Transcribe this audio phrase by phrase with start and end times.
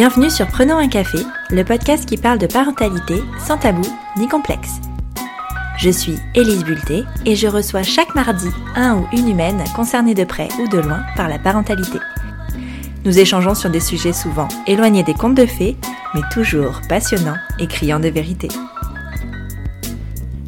[0.00, 1.18] Bienvenue sur Prenons un café,
[1.50, 3.86] le podcast qui parle de parentalité sans tabou
[4.16, 4.80] ni complexe.
[5.76, 10.24] Je suis Élise Bulté et je reçois chaque mardi un ou une humaine concernée de
[10.24, 11.98] près ou de loin par la parentalité.
[13.04, 15.76] Nous échangeons sur des sujets souvent éloignés des contes de fées,
[16.14, 18.48] mais toujours passionnants et criants de vérité.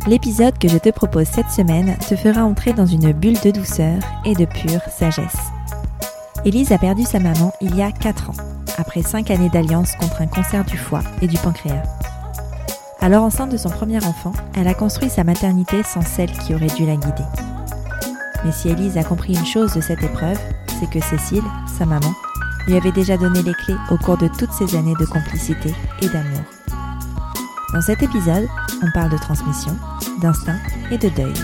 [0.07, 3.99] L'épisode que je te propose cette semaine te fera entrer dans une bulle de douceur
[4.25, 5.37] et de pure sagesse.
[6.47, 10.23] Élise a perdu sa maman il y a 4 ans, après 5 années d'alliance contre
[10.23, 11.83] un cancer du foie et du pancréas.
[13.01, 16.67] Alors enceinte de son premier enfant, elle a construit sa maternité sans celle qui aurait
[16.67, 17.25] dû la guider.
[18.45, 20.39] Mais si Élise a compris une chose de cette épreuve,
[20.79, 21.45] c'est que Cécile,
[21.79, 22.13] sa maman,
[22.67, 26.09] lui avait déjà donné les clés au cours de toutes ces années de complicité et
[26.09, 26.43] d'amour.
[27.73, 28.47] Dans cet épisode,
[28.83, 29.77] on parle de transmission,
[30.21, 30.59] d'instinct
[30.91, 31.35] et de deuil.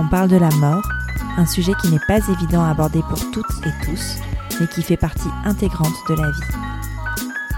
[0.00, 0.82] On parle de la mort,
[1.36, 4.18] un sujet qui n'est pas évident à aborder pour toutes et tous,
[4.60, 6.40] mais qui fait partie intégrante de la vie.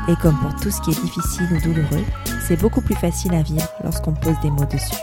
[0.09, 2.05] Et comme pour tout ce qui est difficile ou douloureux,
[2.47, 5.03] c'est beaucoup plus facile à vivre lorsqu'on pose des mots dessus.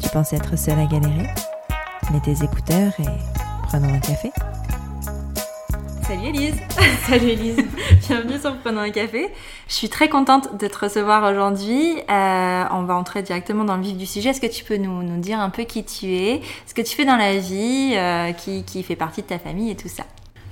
[0.00, 1.28] Tu penses être seule à galérer
[2.12, 4.30] Mets tes écouteurs et prenons un café.
[6.06, 6.54] Salut Elise
[7.08, 7.56] Salut Elise
[8.08, 9.28] Bienvenue sur Prenons un café.
[9.68, 11.96] Je suis très contente de te recevoir aujourd'hui.
[12.10, 14.30] Euh, on va entrer directement dans le vif du sujet.
[14.30, 16.94] Est-ce que tu peux nous, nous, dire un peu qui tu es, ce que tu
[16.94, 20.04] fais dans la vie, euh, qui, qui, fait partie de ta famille et tout ça?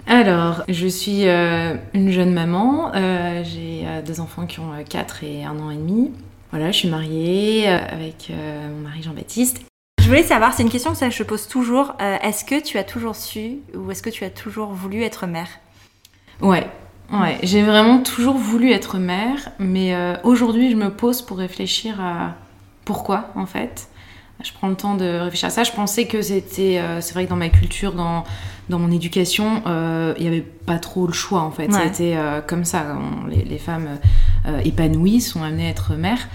[0.06, 2.92] Alors, je suis euh, une jeune maman.
[2.94, 6.10] Euh, j'ai euh, deux enfants qui ont 4 et 1 an et demi.
[6.50, 9.62] Voilà, je suis mariée avec mon mari Jean-Baptiste.
[10.02, 11.94] Je voulais savoir, c'est une question que ça, je pose toujours.
[11.98, 15.48] est-ce que tu as toujours su ou est-ce que tu as toujours voulu être mère?
[16.42, 16.66] Ouais,
[17.10, 17.38] ouais.
[17.42, 22.34] J'ai vraiment toujours voulu être mère, mais aujourd'hui, je me pose pour réfléchir à
[22.84, 23.88] pourquoi, en fait
[24.42, 25.64] je prends le temps de réfléchir à ça.
[25.64, 28.24] Je pensais que c'était, euh, c'est vrai que dans ma culture, dans,
[28.68, 31.70] dans mon éducation, euh, il n'y avait pas trop le choix en fait.
[31.72, 32.98] C'était euh, comme ça.
[33.28, 33.98] les, les, femmes
[34.64, 36.28] épanouies sont amenées à être mères.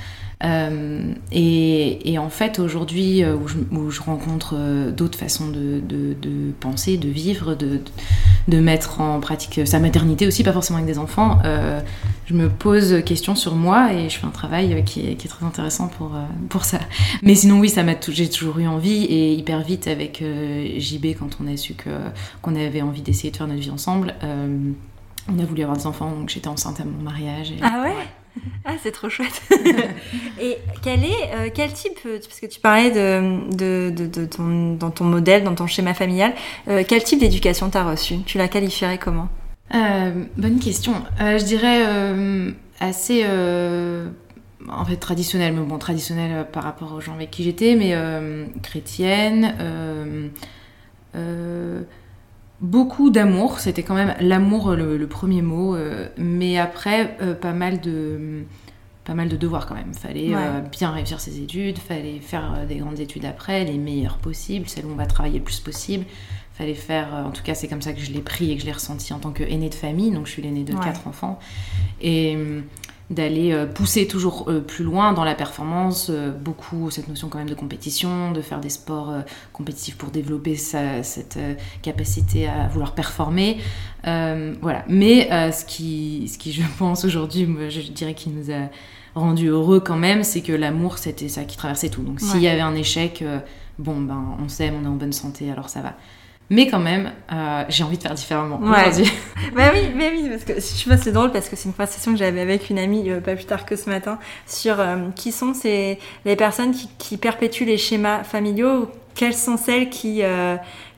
[0.43, 3.35] Euh, et, en fait, aujourd'hui, euh,
[3.71, 5.81] où, je rencontre euh, d'autres façons de,
[6.59, 11.39] penser, de vivre, de, mettre en pratique sa maternité aussi, pas forcément avec des enfants,
[12.25, 15.87] je me pose questions sur moi et je fais un travail qui est, très intéressant
[15.87, 16.11] pour,
[16.49, 16.79] pour ça.
[17.23, 20.23] Mais sinon, oui, ça m'a j'ai toujours eu envie et hyper vite avec
[20.77, 21.89] JB, quand on a su que,
[22.41, 26.09] qu'on avait envie d'essayer de faire notre vie ensemble, on a voulu avoir des enfants,
[26.11, 27.53] donc j'étais enceinte à mon mariage.
[27.61, 27.93] Ah ouais?
[28.65, 29.41] Ah, c'est trop chouette.
[30.41, 34.73] et quel est, euh, quel type, euh, parce que tu parlais de, de, de, ton,
[34.75, 36.33] dans ton modèle, dans ton schéma familial,
[36.67, 39.29] euh, quel type d'éducation t'as reçu Tu la qualifierais comment?
[40.37, 40.93] Bonne question.
[41.19, 41.83] je dirais
[42.79, 47.93] assez, en fait, traditionnelle, mais bon, traditionnelle par rapport aux gens avec qui j'étais, mais
[48.63, 50.31] chrétienne
[52.61, 57.79] beaucoup d'amour, c'était quand même l'amour le, premier mot, euh, mais après euh, pas mal
[57.81, 58.43] de
[59.05, 59.93] pas mal de devoirs quand même.
[59.93, 64.67] Fallait euh, bien réussir ses études, fallait faire des grandes études après, les meilleures possibles,
[64.67, 66.05] celles où on va travailler le plus possible.
[66.55, 68.65] Fallait faire, en tout cas c'est comme ça que je l'ai pris et que je
[68.65, 71.39] l'ai ressenti en tant qu'aînée de famille, donc je suis l'aînée de quatre enfants.
[72.01, 72.37] Et
[73.09, 77.37] d'aller euh, pousser toujours euh, plus loin dans la performance, euh, beaucoup cette notion quand
[77.37, 79.13] même de compétition, de faire des sports
[79.53, 81.39] compétitifs pour développer cette
[81.81, 83.57] capacité à vouloir performer.
[84.03, 84.83] voilà.
[84.87, 88.69] Mais ce, qui, ce qui, je pense aujourd'hui, je dirais qui nous a
[89.15, 92.03] rendu heureux quand même, c'est que l'amour, c'était ça qui traversait tout.
[92.03, 93.23] Donc s'il y avait un échec,
[93.79, 95.95] bon, ben on s'aime, on est en bonne santé, alors ça va.
[96.49, 99.11] Mais quand même, euh, j'ai envie de faire différemment aujourd'hui.
[99.55, 102.13] bah oui, mais oui, parce que je vois c'est drôle parce que c'est une conversation
[102.13, 105.33] que j'avais avec une amie euh, pas plus tard que ce matin sur euh, qui
[105.33, 110.21] sont ces les personnes qui, qui, perpétuent les schémas familiaux, quelles sont celles qui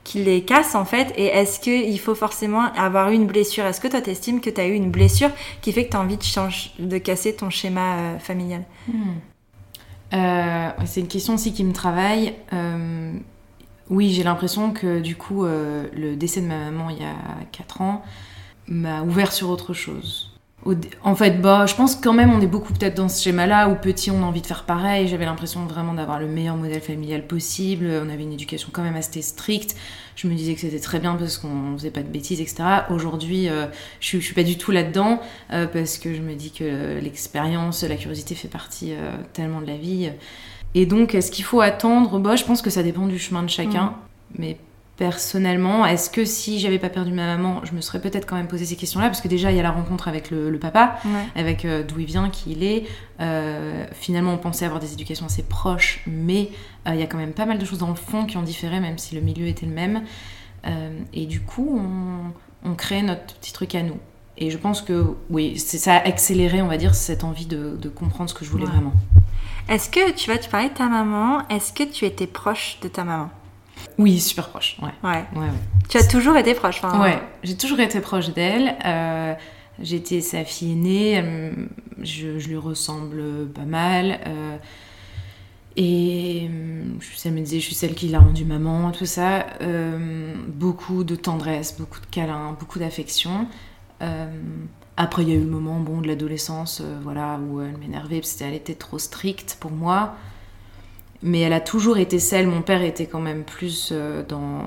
[0.04, 3.66] qui les cassent en fait et est-ce qu'il faut forcément avoir eu une blessure?
[3.66, 5.30] Est-ce que toi t'estimes que tu as eu une blessure
[5.62, 8.64] qui fait que tu as envie de, changer, de casser ton schéma familial?
[8.88, 9.18] Hmm.
[10.86, 12.34] C'est une question aussi qui me travaille.
[13.90, 17.16] Oui, j'ai l'impression que du coup, euh, le décès de ma maman il y a
[17.52, 18.04] 4 ans
[18.68, 20.30] m'a ouvert sur autre chose.
[21.04, 23.76] En fait, bah, je pense quand même on est beaucoup peut-être dans ce schéma-là où
[23.76, 25.08] petit on a envie de faire pareil.
[25.08, 27.90] J'avais l'impression vraiment d'avoir le meilleur modèle familial possible.
[28.06, 29.76] On avait une éducation quand même assez stricte.
[30.16, 32.64] Je me disais que c'était très bien parce qu'on faisait pas de bêtises, etc.
[32.90, 33.68] Aujourd'hui, euh,
[34.02, 35.22] je, suis pas du tout là-dedans
[35.54, 38.94] euh, parce que je me dis que l'expérience, la curiosité fait partie
[39.34, 40.12] tellement de la vie.
[40.76, 42.20] Et donc, est-ce qu'il faut attendre?
[42.20, 43.86] Bah, Je pense que ça dépend du chemin de chacun.
[43.86, 43.96] Mm.
[44.38, 44.58] Mais
[44.98, 48.48] personnellement, est-ce que si j'avais pas perdu ma maman, je me serais peut-être quand même
[48.50, 49.08] posé ces questions-là?
[49.08, 51.00] Parce que déjà, il y a la rencontre avec le, papa,
[51.36, 52.84] avec euh, d'où il vient, qui il est.
[53.22, 56.50] Euh, finalement, on pensait avoir des éducations assez proches, mais
[56.86, 58.44] euh, il y a quand même pas mal de choses dans le fond qui ont
[58.44, 60.04] différé, même si le milieu était le même.
[61.14, 63.98] et du coup, on, on crée notre petit truc à nous.
[64.40, 68.30] Et je pense que oui, ça a accéléré, on va dire, cette envie de, comprendre
[68.30, 68.94] ce que je voulais vraiment.
[69.68, 72.88] Est-ce que, tu vois, tu parlais de ta maman, est-ce que tu étais proche de
[72.88, 73.30] ta maman?
[73.98, 74.92] Oui, super proche, ouais.
[75.04, 75.26] Ouais.
[75.36, 75.48] ouais,
[75.90, 78.76] Tu as toujours été proche enfin, Ouais, j'ai toujours été proche d'elle.
[78.86, 79.34] Euh,
[79.82, 81.24] J'étais sa fille aînée,
[82.02, 84.20] je, lui ressemble pas mal.
[84.28, 84.58] Euh,
[85.78, 86.50] et
[87.16, 89.46] ça me disait, je suis celle qui l'a rendu maman, tout ça.
[89.62, 93.48] Euh, beaucoup de tendresse, beaucoup de câlins, beaucoup d'affection.
[94.02, 94.28] Euh,
[94.98, 98.34] après, il y a eu le moment bon, de l'adolescence voilà, où elle m'énervait parce
[98.34, 100.16] qu'elle était trop stricte pour moi
[101.22, 104.64] mais elle a toujours été celle, mon père était quand même plus euh, dans,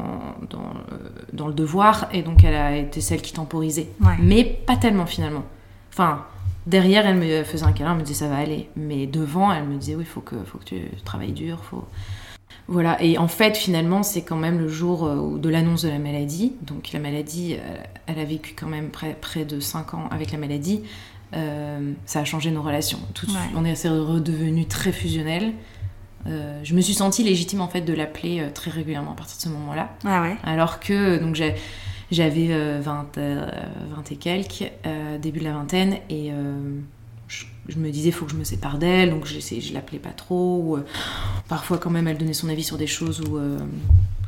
[0.51, 3.89] dans, euh, dans, le devoir, et donc elle a été celle qui temporisait.
[4.21, 5.45] Mais pas tellement finalement.
[5.91, 6.25] Enfin,
[6.67, 8.69] derrière, elle me faisait un câlin, elle me disait ça va aller.
[8.77, 11.87] Mais devant, elle me disait oui, il faut que, faut que tu travailles dur, faut...
[12.69, 15.99] Voilà, et en fait, finalement, c'est quand même le jour euh, de l'annonce de la
[15.99, 16.53] maladie.
[16.63, 17.57] Donc la maladie,
[18.07, 20.83] elle a vécu quand même près, près de 5 ans avec la maladie.
[22.07, 23.01] ça a changé nos relations.
[23.15, 23.27] Tout
[23.57, 25.53] On est redevenus très fusionnels.
[26.27, 29.37] Euh, je me suis sentie légitime en fait de l'appeler euh, très régulièrement à partir
[29.39, 29.91] de ce moment-là.
[30.05, 30.37] Ah ouais.
[30.45, 31.35] Alors que donc
[32.11, 33.51] j'avais 20, euh,
[33.97, 34.71] 20 et quelques,
[35.21, 36.31] début de la vingtaine, et
[37.69, 40.63] je, me disais faut que je me sépare d'elle, donc je l'appelais pas trop.
[40.63, 40.79] Ou,
[41.49, 43.39] parfois quand même elle donnait son avis sur des choses où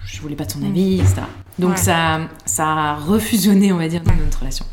[0.06, 0.66] je voulais pas de son mm.
[0.66, 1.22] avis, etc.
[1.58, 4.66] Donc ça, ça a refusionné on va dire dans notre relation.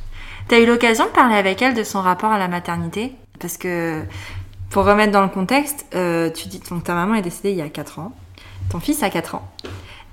[0.47, 3.13] T'as eu l'occasion de parler avec elle de son rapport à la maternité?
[3.39, 4.03] Parce que
[4.69, 7.61] pour remettre dans le contexte, euh, tu dis que ta maman est décédée il y
[7.61, 8.13] a 4 ans,
[8.69, 9.51] ton fils a 4 ans.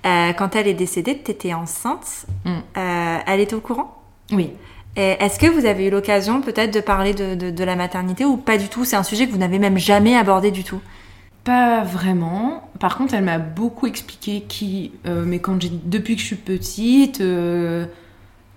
[0.06, 2.26] Euh, quand elle est décédée, tu étais enceinte.
[2.44, 2.50] Mm.
[2.76, 4.02] Euh, elle était au courant?
[4.32, 4.50] Oui.
[4.98, 8.68] Est-ce que vous avez eu l'occasion peut-être de parler de, la maternité ou pas du
[8.68, 8.84] tout?
[8.84, 10.80] C'est un sujet que vous n'avez même jamais abordé du tout
[11.44, 12.68] Pas vraiment.
[12.80, 17.22] Par contre, elle m'a beaucoup expliqué qui, mais quand depuis que je suis petite,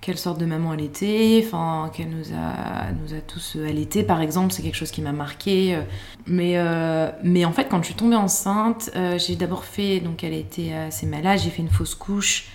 [0.01, 4.19] quelle sorte de maman elle était, enfin qu'elle nous a, nous a tous allaité par
[4.21, 5.77] exemple, c'est quelque chose qui m'a marqué.
[6.25, 10.23] Mais, euh, mais en fait quand je suis tombée enceinte, euh, j'ai d'abord fait, donc
[10.23, 12.47] elle était assez malade, j'ai fait une fausse couche.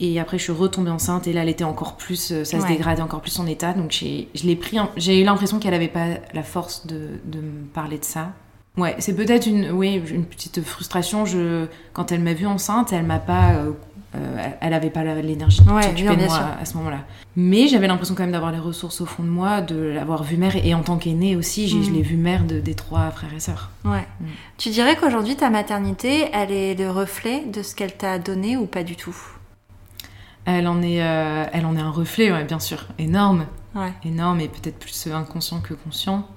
[0.00, 2.66] Et après, je suis retombée enceinte et là, elle était encore plus, euh, ça se
[2.66, 3.72] dégradait encore plus son état.
[3.72, 7.64] Donc, je l'ai pris, j'ai eu l'impression qu'elle n'avait pas la force de, de, me
[7.72, 8.32] parler de ça.
[8.76, 11.26] Ouais, c'est peut-être une, oui, une petite frustration.
[11.26, 13.54] Je, quand elle m'a vue enceinte, elle m'a pas
[14.14, 17.00] euh, elle n'avait pas l'énergie de s'occuper de moi à, ce moment-là.
[17.36, 20.36] Mais j'avais l'impression quand même d'avoir les ressources au fond de moi, de l'avoir vue
[20.36, 20.54] mère.
[20.56, 21.94] Et en tant qu'aînée aussi, je mm.
[21.94, 23.70] l'ai vue mère de, des trois frères et sœurs.
[23.84, 24.06] Ouais.
[24.20, 24.26] Mm.
[24.56, 28.66] Tu dirais qu'aujourd'hui, ta maternité, elle est le reflet de ce qu'elle t'a donné ou
[28.66, 29.16] pas du tout?
[30.46, 32.86] Elle en, est, euh, elle en est un reflet, ouais, bien sûr.
[32.98, 33.46] Énorme.
[34.04, 36.28] Énorme et peut-être plus inconscient que conscient.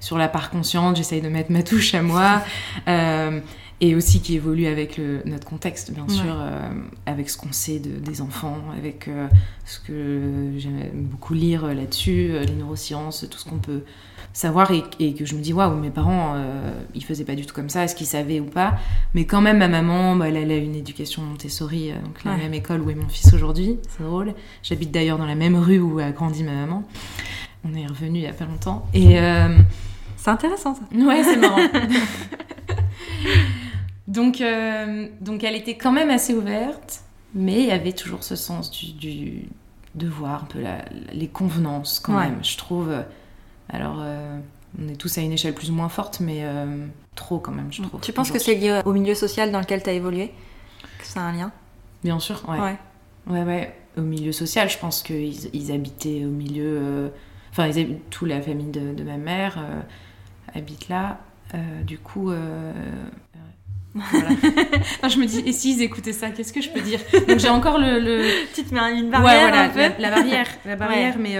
[0.00, 2.42] Sur la part consciente, j'essaye de mettre ma touche à moi.
[2.88, 3.40] euh,
[3.80, 6.70] et aussi qui évolue avec notre contexte, bien sûr, euh,
[7.04, 9.10] avec ce qu'on sait des enfants, avec
[9.64, 13.82] ce que j'aime beaucoup lire là-dessus, les neurosciences, tout ce qu'on peut
[14.32, 16.36] savoir et, que je me dis waouh mes parents
[16.94, 18.74] ils faisaient pas du tout comme ça est-ce qu'ils savaient ou pas?
[19.14, 22.80] Mais quand même ma maman bah, elle, a une éducation Montessori donc la même école
[22.80, 24.34] où est mon fils aujourd'hui c'est drôle.
[24.62, 26.84] J'habite d'ailleurs dans la même rue où a grandi ma maman.
[27.64, 28.86] On est revenu il y a pas longtemps.
[28.94, 29.18] Et
[30.16, 30.82] c'est intéressant ça.
[30.96, 31.58] Ouais c'est marrant.
[34.08, 37.02] Donc, euh, donc elle était quand même assez ouverte,
[37.34, 39.48] mais il y avait toujours ce sens du, du
[39.94, 40.58] de voir un peu
[41.12, 42.94] les convenances quand même, je trouve.
[43.72, 44.38] Alors, euh,
[44.80, 47.72] on est tous à une échelle plus ou moins forte, mais euh, trop quand même,
[47.72, 48.00] je trouve.
[48.00, 50.30] Tu penses que c'est lié au milieu social dans lequel tu as évolué?
[50.98, 51.50] Que ça a un lien?
[52.04, 52.58] Bien sûr, ouais.
[52.60, 52.76] ouais.
[53.26, 53.74] Ouais, ouais.
[53.96, 57.10] Au milieu social, je pense qu'ils ils habitaient au milieu.
[57.50, 59.58] Enfin, ils toute la famille de, de ma mère
[60.54, 61.18] habite là.
[61.84, 62.30] du coup,
[63.94, 67.00] je me dis, et s'ils écoutaient ça, qu'est-ce que je peux dire?
[67.28, 68.24] Donc j'ai encore le, le...
[68.54, 71.36] Tu te mets une barrière ouais, voilà, La, barrière, la barrière, mais...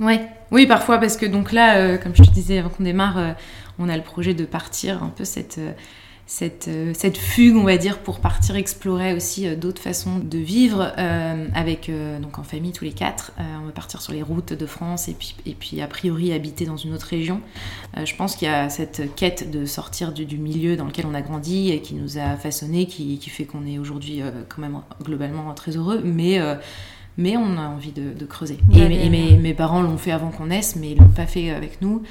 [0.00, 3.18] Ouais, oui, parfois, parce que donc là, euh, comme je te disais avant qu'on démarre,
[3.18, 3.32] euh,
[3.80, 8.20] on a le projet de partir un peu cette euh, fugue, on va dire, pour
[8.20, 10.92] partir explorer aussi d'autres façons de vivre
[11.54, 11.90] avec,
[12.20, 13.32] donc en famille tous les quatre.
[13.38, 16.66] on va partir sur les routes de France et puis, et puis a priori habiter
[16.66, 17.40] dans une autre région.
[18.04, 21.22] je pense qu'il y a cette quête de sortir du, milieu dans lequel on a
[21.22, 25.54] grandi et qui nous a façonné, qui, qui fait qu'on est aujourd'hui quand même globalement
[25.54, 26.40] très heureux, mais
[27.18, 28.58] mais on a envie de, creuser.
[28.72, 31.82] et, mes, mes, parents l'ont fait avant qu'on naisse, mais ils l'ont pas fait avec
[31.82, 32.02] nous.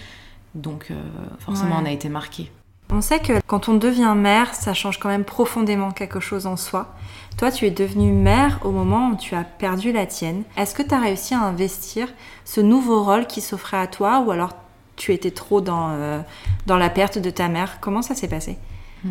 [0.54, 0.92] Donc
[1.40, 2.52] forcément, on a été marqués.
[2.90, 6.56] On sait que quand on devient mère, ça change quand même profondément quelque chose en
[6.56, 6.96] soi.
[7.38, 10.44] Toi, tu es devenue mère au moment où tu as perdu la tienne.
[10.56, 12.08] Est-ce que tu as réussi à investir
[12.46, 14.56] ce nouveau rôle qui s'offrait à toi ou alors
[14.96, 16.20] tu étais trop dans, euh,
[16.66, 17.80] dans la perte de ta mère?
[17.82, 18.58] Comment ça s'est passé?
[19.04, 19.10] Hmm.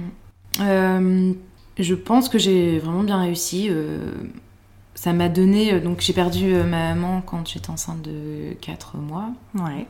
[0.60, 1.32] euh,
[1.78, 3.68] Je pense que j'ai vraiment bien réussi.
[3.70, 4.10] Euh,
[4.96, 5.72] ça m'a donné.
[5.74, 9.28] euh, Donc, j'ai perdu euh, ma maman quand j'étais enceinte de 4 mois.
[9.54, 9.86] Ouais.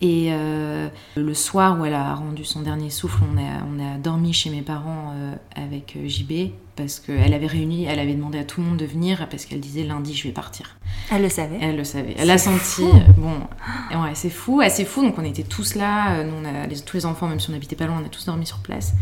[0.00, 3.96] Et euh, le soir où elle a rendu son dernier souffle, on a, on a
[3.98, 8.44] dormi chez mes parents euh, avec JB parce qu'elle avait réuni, elle avait demandé à
[8.44, 10.76] tout le monde de venir parce qu'elle disait lundi je vais partir.
[11.12, 11.58] Elle le savait.
[11.60, 12.14] Elle le savait.
[12.18, 12.82] Elle a senti.
[12.82, 12.90] fou.
[13.16, 15.02] Bon, ouais, c'est fou, assez fou.
[15.02, 16.22] Donc on était tous là.
[16.24, 18.08] Nous, on a, les- tous les enfants, même si on n'habitait pas loin, on a
[18.08, 18.92] tous dormi sur place.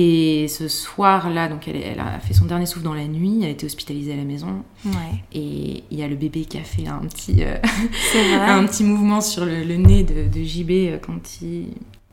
[0.00, 3.38] Et ce soir-là, donc elle, elle a fait son dernier souffle dans la nuit.
[3.42, 4.62] Elle a été hospitalisée à la maison.
[4.86, 4.92] Ouais.
[5.32, 7.56] Et il y a le bébé qui a fait un petit, euh,
[8.46, 11.66] un petit mouvement sur le, le nez de, de JB euh, quand il,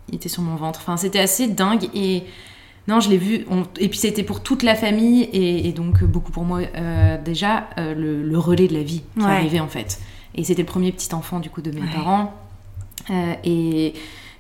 [0.10, 0.80] il était sur mon ventre.
[0.82, 1.88] Enfin, c'était assez dingue.
[1.94, 2.24] Et
[2.88, 3.46] non, je l'ai vu.
[3.52, 7.22] on- et puis c'était pour toute la famille et, et donc beaucoup pour moi euh,
[7.24, 9.32] déjà euh, le, le relais de la vie qui Ouais.
[9.32, 10.00] arrivait en fait.
[10.34, 11.94] Et c'était le premier petit enfant du coup de mes Ouais.
[11.94, 12.34] parents.
[13.12, 13.94] Euh, et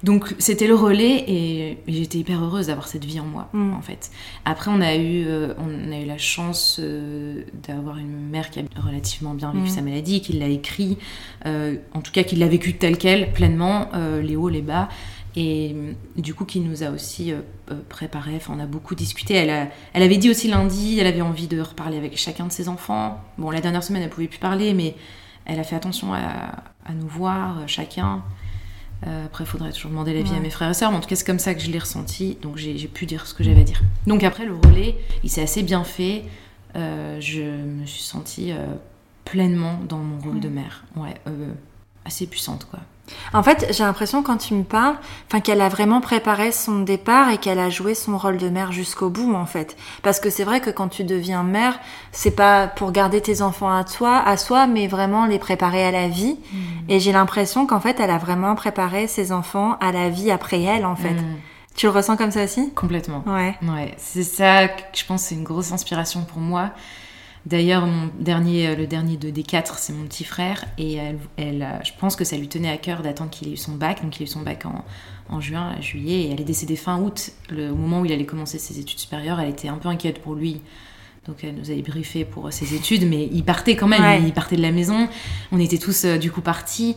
[0.03, 3.73] donc c'était le relais et, et j'étais hyper heureuse d'avoir cette vie en moi Mm.
[3.73, 4.11] en fait.
[4.45, 8.59] Après on a eu euh, on a eu la chance euh, d'avoir une mère qui
[8.59, 9.69] a relativement bien vécu Mm.
[9.69, 10.97] sa maladie, qui l'a écrit,
[11.45, 13.89] euh, en tout cas qui l'a vécu tel quel pleinement,
[14.21, 14.89] les hauts les bas.
[15.37, 17.33] Et euh, du coup, qui nous a aussi
[17.89, 18.35] préparé.
[18.37, 19.33] Enfin, on a beaucoup discuté.
[19.33, 22.53] Elle, a- elle avait dit aussi lundi, elle avait envie de reparler avec chacun de
[22.53, 23.19] ses enfants.
[23.37, 24.95] Bon, la dernière semaine, elle pouvait plus parler, mais
[25.43, 28.23] elle a fait attention à, à nous voir, chacun.
[29.05, 30.37] Euh, après, il faudrait toujours demander l'avis Ouais.
[30.37, 31.79] à mes frères et sœurs, mais en tout cas, c'est comme ça que je l'ai
[31.79, 32.37] ressenti.
[32.41, 33.81] Donc, j'ai pu dire ce que j'avais à dire.
[34.07, 36.23] Donc, après, le relais, il s'est assez bien fait.
[36.75, 38.65] Euh, je me suis sentie euh,
[39.25, 40.85] pleinement dans mon rôle de mère.
[40.95, 41.13] Ouais,
[42.05, 42.79] assez puissante, quoi.
[43.33, 44.95] En fait, j'ai l'impression quand tu me parles,
[45.27, 48.71] enfin qu'elle a vraiment préparé son départ et qu'elle a joué son rôle de mère
[48.71, 49.75] jusqu'au bout en fait.
[50.03, 51.79] Parce que c'est vrai que quand tu deviens mère,
[52.11, 55.91] c'est pas pour garder tes enfants à toi, à soi, mais vraiment les préparer à
[55.91, 56.37] la vie.
[56.89, 60.61] Et j'ai l'impression qu'en fait, elle a vraiment préparé ses enfants à la vie après
[60.61, 61.13] elle en fait.
[61.13, 61.35] Mm,
[61.75, 62.71] Tu le ressens comme ça aussi?
[62.73, 63.23] Complètement.
[63.27, 63.55] Ouais.
[63.61, 66.71] Ouais, c'est ça que je pense c'est une grosse inspiration pour moi.
[67.45, 70.65] D'ailleurs, mon dernier, euh, le dernier de, des quatre, c'est mon petit frère.
[70.77, 73.51] Et elle, elle, euh, je pense que ça lui tenait à cœur d'attendre qu'il ait
[73.51, 74.01] eu son bac.
[74.01, 74.83] Donc, il a eu son bac en,
[75.29, 76.23] en juin, à juillet.
[76.23, 78.99] Et elle est décédée fin août, le, au moment où il allait commencer ses études
[78.99, 79.39] supérieures.
[79.39, 80.61] Elle était un peu inquiète pour lui.
[81.27, 83.07] Donc, elle nous avait briefé pour ses études.
[83.07, 84.01] Mais il partait quand même.
[84.01, 84.23] Ouais.
[84.23, 85.07] Il partait de la maison.
[85.51, 86.95] On était tous, euh, du coup, partis.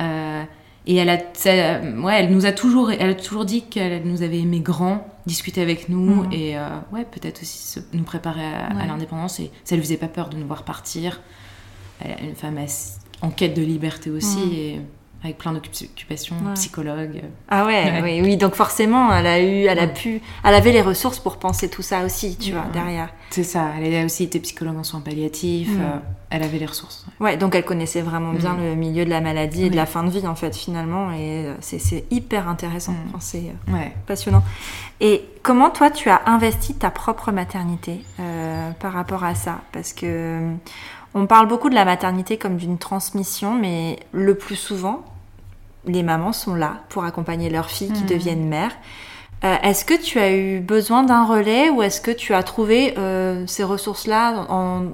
[0.00, 0.44] Euh,
[0.88, 4.22] et elle, a, ça- ouais, elle nous a toujours, elle a toujours dit qu'elle nous
[4.22, 6.32] avait aimé grand, discuter avec nous Mhm.
[6.32, 9.38] et euh, ouais, peut-être aussi se- nous préparer à, l'indépendance.
[9.38, 11.20] Et ça lui faisait pas peur de nous voir partir.
[12.00, 12.58] Elle une femme
[13.22, 14.52] en quête de liberté aussi Mhm.
[14.54, 14.80] et
[15.24, 16.54] avec plein d'occupations, Ouais.
[16.54, 17.20] psychologue.
[17.48, 18.00] Ah ouais, Ouais.
[18.02, 18.36] oui, oui.
[18.36, 19.92] Donc forcément, elle a eu, elle a Ouais.
[19.92, 23.12] pu, elle avait les ressources pour penser tout ça aussi, tu vois, derrière.
[23.30, 23.72] C'est ça.
[23.82, 25.68] Elle a aussi été psychologue en soins palliatifs.
[25.70, 25.80] Mhm.
[25.80, 25.98] euh,
[26.30, 27.04] elle avait les ressources.
[27.20, 28.60] Ouais, donc elle connaissait vraiment bien Mm.
[28.62, 31.46] le milieu de la maladie et de la fin de vie en fait finalement et
[31.46, 33.08] euh, c'est hyper intéressant, Mm.
[33.08, 33.92] Enfin, c'est euh, Ouais.
[34.06, 34.42] passionnant.
[35.00, 39.62] Et comment toi tu as investi ta propre maternité euh, par rapport à ça?
[39.72, 40.40] Parce que
[41.14, 45.04] on parle beaucoup de la maternité comme d'une transmission, mais le plus souvent
[45.86, 48.06] les mamans sont là pour accompagner leurs filles qui Mm.
[48.06, 48.76] deviennent mères.
[49.44, 52.98] Euh, est-ce que tu as eu besoin d'un relais ou est-ce que tu as trouvé
[52.98, 54.46] euh, ces ressources-là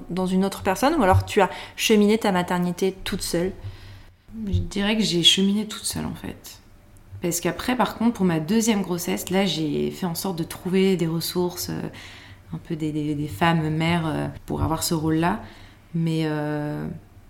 [0.09, 3.53] dans une autre personne ou alors tu as cheminé ta maternité toute seule?
[4.45, 6.59] Je dirais que j'ai cheminé toute seule en fait.
[7.21, 10.95] Parce qu'après, par contre, pour ma deuxième grossesse, là, j'ai fait en sorte de trouver
[10.95, 11.81] des ressources, euh,
[12.53, 15.41] un peu des, des- femmes mères pour avoir ce rôle-là.
[15.95, 16.25] Mais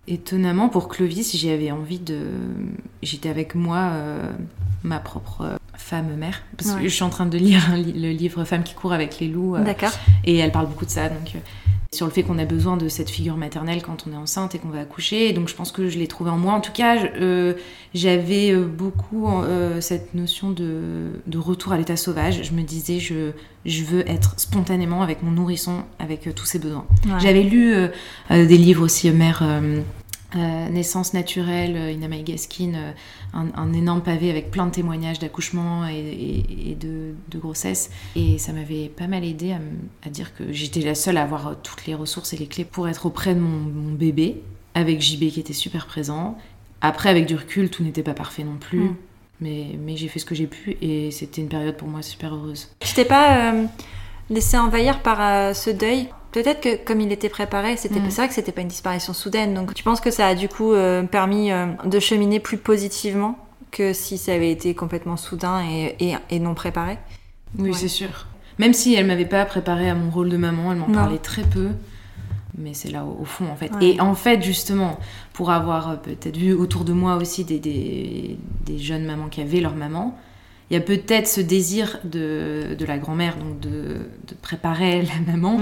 [0.08, 2.20] étonnamment, pour Clovis, j'avais envie de.
[3.04, 4.32] J'étais avec moi, euh,
[4.84, 6.44] ma propre euh, femme mère.
[6.58, 6.84] Parce Ouais.
[6.84, 9.28] que je suis en train de lire li- le livre Femme qui court avec les
[9.28, 9.56] loups.
[9.56, 9.92] euh, D'accord.
[10.24, 11.40] et elle parle beaucoup de ça, donc euh,
[11.94, 14.60] sur le fait qu'on a besoin de cette figure maternelle quand on est enceinte et
[14.60, 15.30] qu'on va accoucher.
[15.30, 16.54] Et donc je pense que je l'ai trouvé en moi.
[16.54, 16.98] En tout cas,
[17.94, 19.30] j'avais beaucoup
[19.80, 22.42] cette notion de, de retour à l'état sauvage.
[22.44, 23.32] Je me disais, je,
[23.66, 26.86] je veux être spontanément avec mon nourrisson, avec euh, tous ses besoins.
[27.06, 27.20] Ouais.
[27.20, 27.88] J'avais lu euh,
[28.32, 29.44] euh, des livres aussi, Mère.
[30.34, 32.74] Naissance naturelle, Ina May Gaskin,
[33.34, 37.90] un, un énorme pavé avec plein de témoignages d'accouchement et, et- et de, de grossesse.
[38.18, 39.56] Et ça m'avait pas mal aidé
[40.06, 42.90] à, dire que j'étais la seule à avoir toutes les ressources et les clés pour
[42.90, 44.42] être auprès de mon, mon bébé,
[44.74, 46.38] avec JB qui était super présent.
[46.82, 48.80] Après, avec du recul, tout n'était pas parfait non plus.
[48.80, 48.96] Mm.
[49.42, 52.34] Mais, mais j'ai fait ce que j'ai pu et c'était une période pour moi super
[52.34, 52.70] heureuse.
[52.80, 53.66] Tu t'es pas euh,
[54.30, 58.10] laissé envahir par euh, ce deuil Peut-être que comme il était préparé, c'était Mm.
[58.10, 59.54] c'est vrai que c'était pas une disparition soudaine.
[59.54, 61.50] Donc tu penses que ça a du coup euh, permis
[61.86, 63.38] de cheminer plus positivement
[63.72, 66.98] que si ça avait été complètement soudain et, et- et non préparé?
[67.58, 67.76] Oui, Ouais.
[67.78, 68.28] c'est sûr.
[68.60, 71.44] Même si elle m'avait pas préparé à mon rôle de maman, elle m'en parlait très
[71.44, 71.70] peu.
[72.58, 73.72] Mais c'est là au, fond en fait.
[73.76, 73.96] Ouais.
[73.96, 75.00] Et en fait justement,
[75.34, 79.42] pour avoir euh, peut-être vu autour de moi aussi des, des, des jeunes mamans qui
[79.42, 80.18] avaient leur maman,
[80.70, 83.70] il y a peut-être ce désir de, de la grand-mère, donc de,
[84.28, 85.60] de, préparer la maman.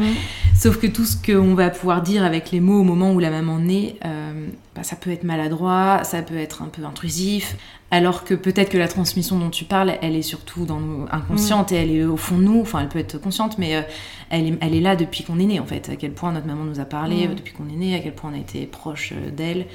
[0.56, 3.30] Sauf que tout ce qu'on va pouvoir dire avec les mots au moment où la
[3.30, 7.56] maman naît, euh, bah, ça peut être maladroit, ça peut être un peu intrusif.
[7.92, 11.72] Alors que peut-être que la transmission dont tu parles, elle est surtout dans nous inconsciente
[11.72, 11.76] mm.
[11.76, 12.62] et elle est au fond de nous.
[12.62, 13.82] Enfin, elle peut être consciente, mais euh,
[14.30, 15.90] elle, est, elle est là depuis qu'on est né, en fait.
[15.90, 17.36] À quel point notre maman nous a parlé mm.
[17.36, 19.68] depuis qu'on est né, à quel point on a été proche euh, d'elle.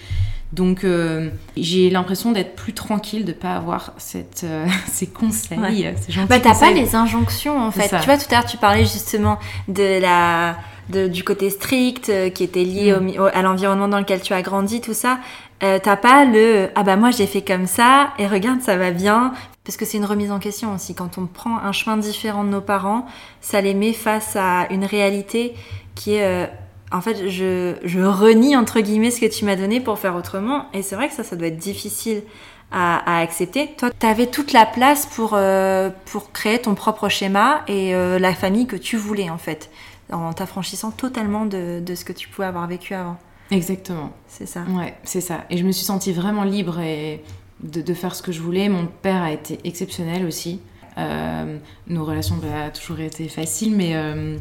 [0.53, 5.93] Donc euh, j'ai l'impression d'être plus tranquille, de pas avoir cette, euh, ces conseils, euh,
[6.01, 7.89] ces Bah t'as pas les injonctions en fait.
[7.89, 9.39] Tu vois, tout à l'heure tu parlais justement
[9.69, 10.57] de la,
[10.91, 13.21] de, du côté strict qui était lié mm.
[13.21, 15.19] au, à l'environnement dans lequel tu as grandi, tout ça.
[15.61, 19.33] t'as pas le ah bah moi j'ai fait comme ça et regarde ça va bien
[19.65, 22.51] parce que c'est une remise en question aussi quand on prend un chemin différent de
[22.51, 23.07] nos parents
[23.41, 25.55] ça les met face à une réalité
[25.95, 26.49] qui est
[26.93, 30.67] en fait, je, je, renie entre guillemets ce que tu m'as donné pour faire autrement.
[30.73, 32.23] Et c'est vrai que ça, ça doit être difficile
[32.71, 33.71] à, à accepter.
[33.77, 38.19] Toi, tu avais toute la place pour, euh, pour créer ton propre schéma et euh,
[38.19, 39.71] la famille que tu voulais, en fait,
[40.13, 43.19] en t'affranchissant totalement de, de, ce que tu pouvais avoir vécu avant.
[43.51, 44.11] Exactement.
[44.27, 44.65] C'est ça.
[44.71, 45.45] Ouais, c'est ça.
[45.51, 47.23] Et je me suis sentie vraiment libre et
[47.61, 48.69] de, de, faire ce que je voulais.
[48.69, 50.61] Mon père a été exceptionnel aussi.
[50.99, 54.37] Euh, nos relations n'ont pas toujours été faciles, mais euh,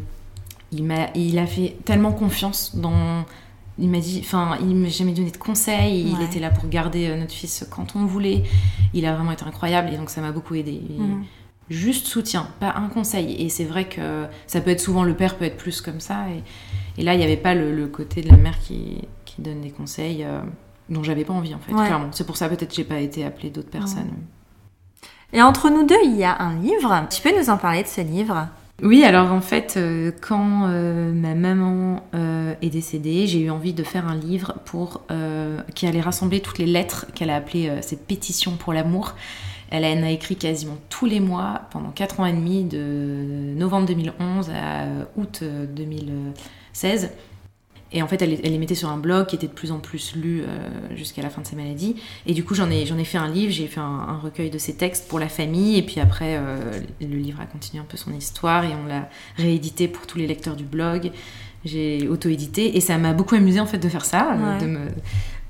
[0.71, 3.25] il m'a il a fait tellement confiance dans
[3.79, 7.07] il m'a dit enfin il m'a jamais donné de conseils il était là pour garder
[7.07, 8.43] euh, notre fils quand on voulait
[8.93, 10.81] il a vraiment été incroyable et donc ça m'a beaucoup aidé.
[11.69, 13.41] Juste soutien pas un conseil.
[13.41, 16.25] Et c'est vrai que ça peut être souvent le père peut être plus comme ça.
[16.29, 19.61] Et, et là il n'y avait pas le, côté de la mère qui, qui donne
[19.61, 20.39] des conseils euh,
[20.89, 22.09] dont j'avais pas envie en fait clairement.
[22.11, 24.11] C'est pour ça peut-être j'ai pas été appelée d'autres personnes.
[25.33, 27.07] Et entre nous deux il y a un livre.
[27.09, 28.47] Tu peux nous en parler de ce livre?
[28.83, 33.73] Oui, alors en fait, euh, quand euh, ma maman euh, est décédée, j'ai eu envie
[33.73, 35.01] de faire un livre pour
[35.73, 39.15] qui allait rassembler toutes les lettres qu'elle a appelées ces pétitions pour l'amour.
[39.69, 43.87] Elle en a écrit quasiment tous les mois pendant 4 ans et demi, de novembre
[43.87, 44.85] 2011 à
[45.17, 47.11] août 2016.
[47.93, 50.15] Et en fait, elle, les mettait sur un blog qui était de plus en plus
[50.15, 51.95] lu euh, jusqu'à la fin de sa maladie.
[52.25, 54.57] Et du coup, j'en ai, j'en ai fait un livre, j'ai fait un, recueil de
[54.57, 55.77] ses textes pour la famille.
[55.77, 56.57] Et puis après, euh,
[56.99, 60.27] le livre a continué un peu son histoire et on l'a réédité pour tous les
[60.27, 61.11] lecteurs du blog.
[61.63, 64.79] J'ai auto-édité et ça m'a beaucoup amusé en fait de faire ça, euh, de, me,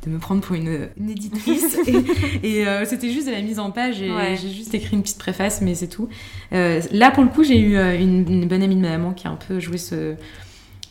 [0.07, 1.77] de me prendre pour une, une éditrice.
[2.43, 5.61] et, c'était juste de la mise en page et j'ai juste écrit une petite préface,
[5.61, 6.09] mais c'est tout.
[6.51, 9.31] là, pour le coup, j'ai eu une, une, bonne amie de ma maman qui a
[9.31, 10.15] un peu joué ce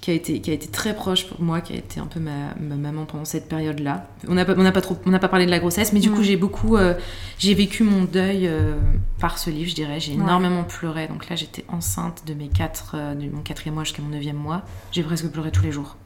[0.06, 2.20] qui a été qui a été très proche pour moi, qui a été un peu
[2.20, 4.06] ma, maman pendant cette période-là.
[4.28, 5.98] On n'a pas on n'a pas trop on n'a pas parlé de la grossesse, mais
[5.98, 6.94] du coup j'ai beaucoup euh,
[7.38, 8.76] j'ai vécu mon deuil euh,
[9.18, 9.98] par ce livre, je dirais.
[9.98, 11.08] J'ai énormément pleuré.
[11.08, 14.36] Donc là j'étais enceinte de mes quatre euh, de mon quatrième mois jusqu'à mon neuvième
[14.36, 14.62] mois.
[14.92, 15.96] J'ai presque pleuré tous les jours.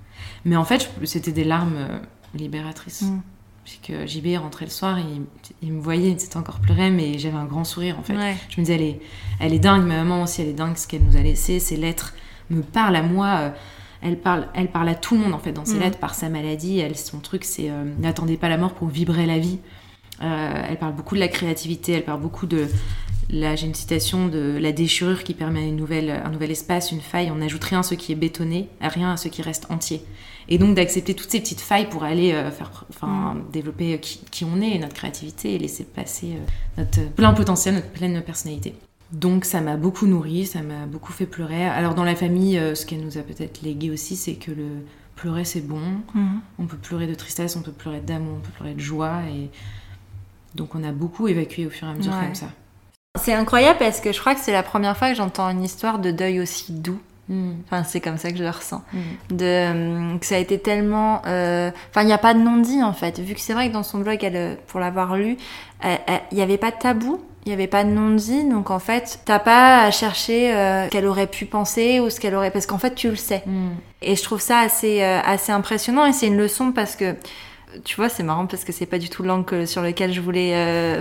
[0.47, 2.01] Mais en fait c'était des larmes
[2.35, 3.03] libératrices.
[3.03, 3.21] Mm.
[3.65, 5.23] Puisque JB est rentré le soir, il,
[5.63, 8.15] il me voyait, il s'était encore pleuré, mais j'avais un grand sourire en fait.
[8.49, 9.01] Je me disais, elle est,
[9.39, 11.77] elle est dingue, ma maman aussi, elle est dingue ce qu'elle nous a laissé, ses
[11.77, 12.15] lettres
[12.49, 13.53] me parlent à moi
[14.03, 15.81] elle parle, elle parle à tout le monde en fait dans ses mm.
[15.81, 16.79] lettres par sa maladie.
[16.79, 19.59] Elle, son truc, c'est euh, n'attendez pas la mort pour vibrer la vie.
[20.23, 22.67] Euh, elle parle beaucoup de la créativité, elle parle beaucoup de
[23.33, 27.01] là j'ai une citation de la déchirure qui permet une nouvelle, un nouvel espace, une
[27.01, 27.31] faille.
[27.31, 30.03] On n'ajoute rien à ce qui est bétonné, rien à ce qui reste entier.
[30.49, 33.51] Et donc d'accepter toutes ces petites failles pour aller euh, faire, enfin, mm.
[33.53, 36.33] développer qui, on est, notre créativité et laisser passer
[36.77, 38.75] notre plein potentiel, notre pleine personnalité.
[39.13, 41.67] Donc ça m'a beaucoup nourri, ça m'a beaucoup fait pleurer.
[41.67, 44.67] Alors dans la famille, euh, ce qu'elle nous a peut-être légué aussi, c'est que le
[45.17, 45.81] pleurer c'est bon.
[46.15, 46.41] Mhm.
[46.59, 49.23] On peut pleurer de tristesse, on peut pleurer d'amour, on peut pleurer de joie.
[49.35, 49.51] Et
[50.55, 52.53] donc on a beaucoup évacué au fur et à mesure comme ça.
[53.19, 55.99] C'est incroyable parce que je crois que c'est la première fois que j'entends une histoire
[55.99, 57.01] de deuil aussi doux.
[57.29, 57.57] Mhm.
[57.65, 58.83] Enfin, c'est comme ça que je le ressens.
[58.93, 59.37] Mhm.
[59.37, 61.23] De, euh, que ça a été tellement.
[61.27, 63.19] Euh, enfin, il n'y a pas de non-dit en fait.
[63.19, 65.37] Vu que c'est vrai que dans son blog, elle, pour l'avoir lu,
[65.85, 65.99] il
[66.33, 69.39] n'y avait pas de tabou il n'y avait pas de non-dit, donc en fait, t'as
[69.39, 72.51] pas à chercher euh, ce qu'elle aurait pu penser ou ce qu'elle aurait...
[72.51, 73.43] Parce qu'en fait, tu le sais.
[73.47, 73.71] Mm.
[74.03, 77.15] Et je trouve ça assez, euh, assez impressionnant et c'est une leçon parce que...
[77.85, 80.53] Tu vois, c'est marrant parce que c'est pas du tout l'angle sur lequel je voulais
[80.55, 81.01] euh,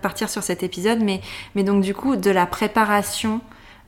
[0.00, 1.20] partir sur cet épisode, mais,
[1.54, 3.40] mais donc du coup, de la préparation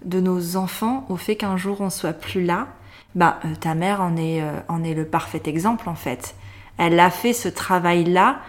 [0.04, 2.68] de nos enfants au fait qu'un jour on soit plus là,
[3.14, 6.34] bah ta mère en est, en est le parfait exemple en fait.
[6.78, 8.40] Elle a fait ce travail-là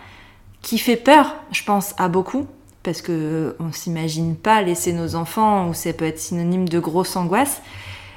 [0.61, 2.47] qui fait peur, je pense, à beaucoup,
[2.83, 7.15] parce que on s'imagine pas laisser nos enfants ou ça peut être synonyme de grosse
[7.15, 7.61] angoisse.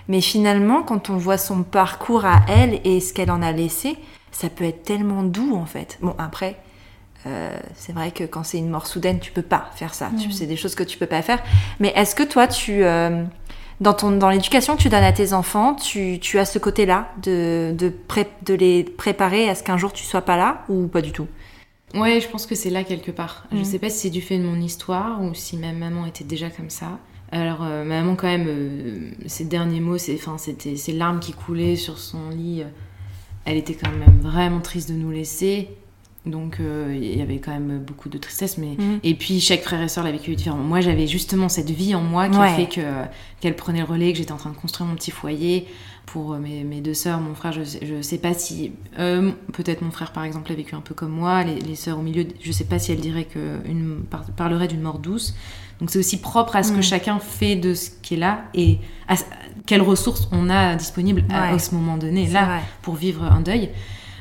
[0.09, 3.96] Mais finalement, quand on voit son parcours à elle et ce qu'elle en a laissé,
[4.35, 5.99] ça peut être tellement doux en fait.
[6.03, 6.57] Bon après,
[7.27, 10.11] euh, c'est vrai que quand c'est une mort soudaine, tu peux pas faire ça.
[10.11, 10.31] Mmh.
[10.31, 11.42] C'est des choses que tu peux pas faire.
[11.81, 13.25] Mais est-ce que toi, tu euh,
[13.81, 17.09] dans ton dans l'éducation que tu donnes à tes enfants, tu, tu as ce côté-là
[17.23, 17.92] de de,
[18.44, 21.27] de les préparer à ce qu'un jour tu sois pas là ou pas du tout?
[21.94, 23.47] Ouais, je pense que c'est là quelque part.
[23.53, 23.64] Je Mm.
[23.64, 26.51] sais pas si c'est du fait de mon histoire ou si ma maman était déjà
[26.51, 26.99] comme ça.
[27.33, 31.33] Alors, euh, ma maman, quand même, ses derniers mots, c'est, enfin, c'était ses larmes qui
[31.33, 32.64] coulaient sur son lit.
[33.46, 35.68] Euh, Elle était quand même vraiment triste de nous laisser.
[36.26, 38.57] Donc, euh, il y avait quand même beaucoup de tristesse.
[38.57, 38.76] Mais...
[38.78, 39.00] Mm.
[39.02, 40.62] Et puis, chaque frère et sœur l'a vécu différemment.
[40.64, 42.54] Moi, j'avais justement cette vie en moi qui a Ouais.
[42.57, 42.80] fait que,
[43.40, 45.66] qu'elle prenait le relais, que j'étais en train de construire mon petit foyer.
[46.07, 48.72] Pour euh, mes, mes deux sœurs, mon frère, je je sais pas si.
[48.98, 51.44] euh, Peut-être mon frère, par exemple, a vécu un peu comme moi.
[51.44, 54.68] Les, les sœurs au milieu, je sais pas si elles diraient que une, par- parleraient
[54.68, 55.35] d'une mort douce.
[55.81, 56.83] Donc, c'est aussi propre à ce que Mm.
[56.83, 59.15] chacun fait de ce qui est là et à,
[59.67, 61.55] quelles ressources on a disponibles à, Ouais.
[61.55, 62.61] à ce moment donné, là, vrai.
[62.83, 63.71] pour vivre un deuil.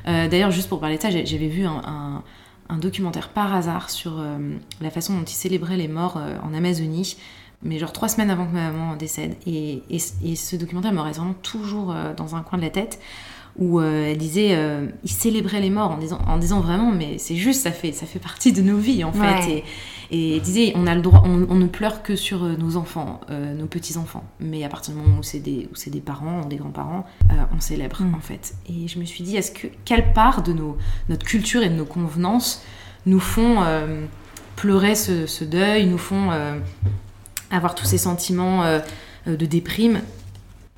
[0.07, 2.23] Euh, D'ailleurs, juste pour parler de ça, j'avais vu un, un-
[2.69, 4.37] un documentaire par hasard sur euh,
[4.81, 7.17] la façon dont ils célébraient les morts euh, en Amazonie,
[7.61, 9.35] mais genre trois semaines avant que ma maman décède.
[9.45, 12.99] Et, et- et ce documentaire me reste vraiment toujours dans un coin de la tête,
[13.59, 17.17] où euh, elle disait, euh, ils célébraient les morts en disant, en disant vraiment, mais
[17.19, 19.49] c'est juste, ça fait, ça fait partie de nos vies en fait.
[19.49, 19.63] Et,
[20.11, 23.21] et disait, on a le droit, on, on ne pleure que sur euh, nos enfants,
[23.29, 24.23] euh, nos petits enfants.
[24.39, 27.59] Mais à partir du moment où c'est des, où des parents, des grands-parents, euh, on
[27.59, 28.15] célèbre Mm.
[28.15, 28.55] en fait.
[28.69, 30.77] Et je me suis dit, est-ce que quelle part de nos,
[31.09, 32.63] notre culture et de nos convenances
[33.05, 34.05] nous font euh,
[34.55, 36.29] pleurer ce, ce deuil, nous font
[37.51, 38.63] avoir tous ces sentiments
[39.25, 40.01] de déprime?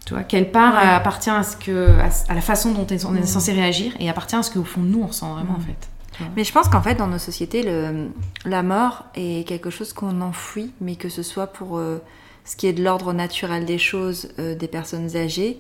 [0.06, 0.88] Tu vois, quelle part Ouais.
[0.90, 3.26] appartient à, ce que, à, à la façon dont on est Mm.
[3.26, 5.56] censé réagir et appartient à ce qu'au fond de nous on ressent vraiment Mm.
[5.56, 5.90] en fait?
[6.36, 8.10] Mais je pense qu'en fait, dans nos sociétés, le,
[8.45, 12.01] la mort est quelque chose qu'on enfouit, mais que ce soit pour euh,
[12.43, 15.58] ce qui est de l'ordre naturel des choses euh, des personnes âgées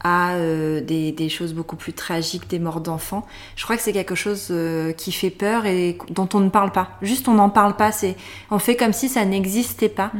[0.00, 3.26] à euh, des, des choses beaucoup plus tragiques, des morts d'enfants.
[3.56, 4.52] Je crois que c'est quelque chose
[4.96, 6.90] qui fait peur et dont on ne parle pas.
[7.02, 7.92] Juste, on n'en parle pas.
[7.92, 8.14] C'est,
[8.50, 10.12] on fait comme si ça n'existait pas.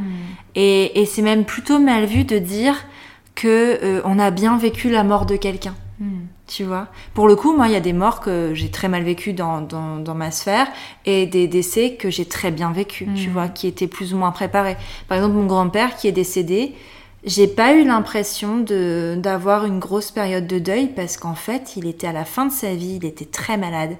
[0.54, 2.74] Et, et c'est même plutôt mal vu de dire
[3.34, 5.74] que on a bien vécu la mort de quelqu'un
[6.46, 6.88] tu vois.
[7.14, 9.60] Pour le coup, moi, il y a des morts que j'ai très mal vécues dans,
[9.62, 10.68] dans, dans ma sphère
[11.04, 13.32] et des décès que j'ai très bien vécus, tu Mhm.
[13.32, 14.76] vois, qui étaient plus ou moins préparés.
[15.08, 16.74] Par exemple, mon grand-père qui est décédé,
[17.24, 18.58] j'ai pas eu l'impression
[19.16, 22.52] d'avoir une grosse période de deuil parce qu'en fait, il était à la fin de
[22.52, 23.96] sa vie, il était très malade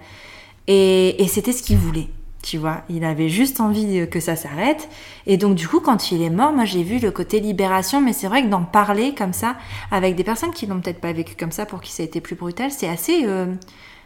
[0.69, 2.09] et, et c'était ce qu'il voulait.
[2.49, 4.89] Tu vois, il avait juste envie que ça s'arrête.
[5.27, 8.01] Et donc, du coup, quand il est mort, moi, j'ai vu le côté libération.
[8.01, 9.57] Mais c'est vrai que d'en parler comme ça,
[9.91, 12.21] avec des personnes qui l'ont peut-être pas vécu comme ça, pour qui ça a été
[12.21, 13.53] plus brutal, c'est assez euh,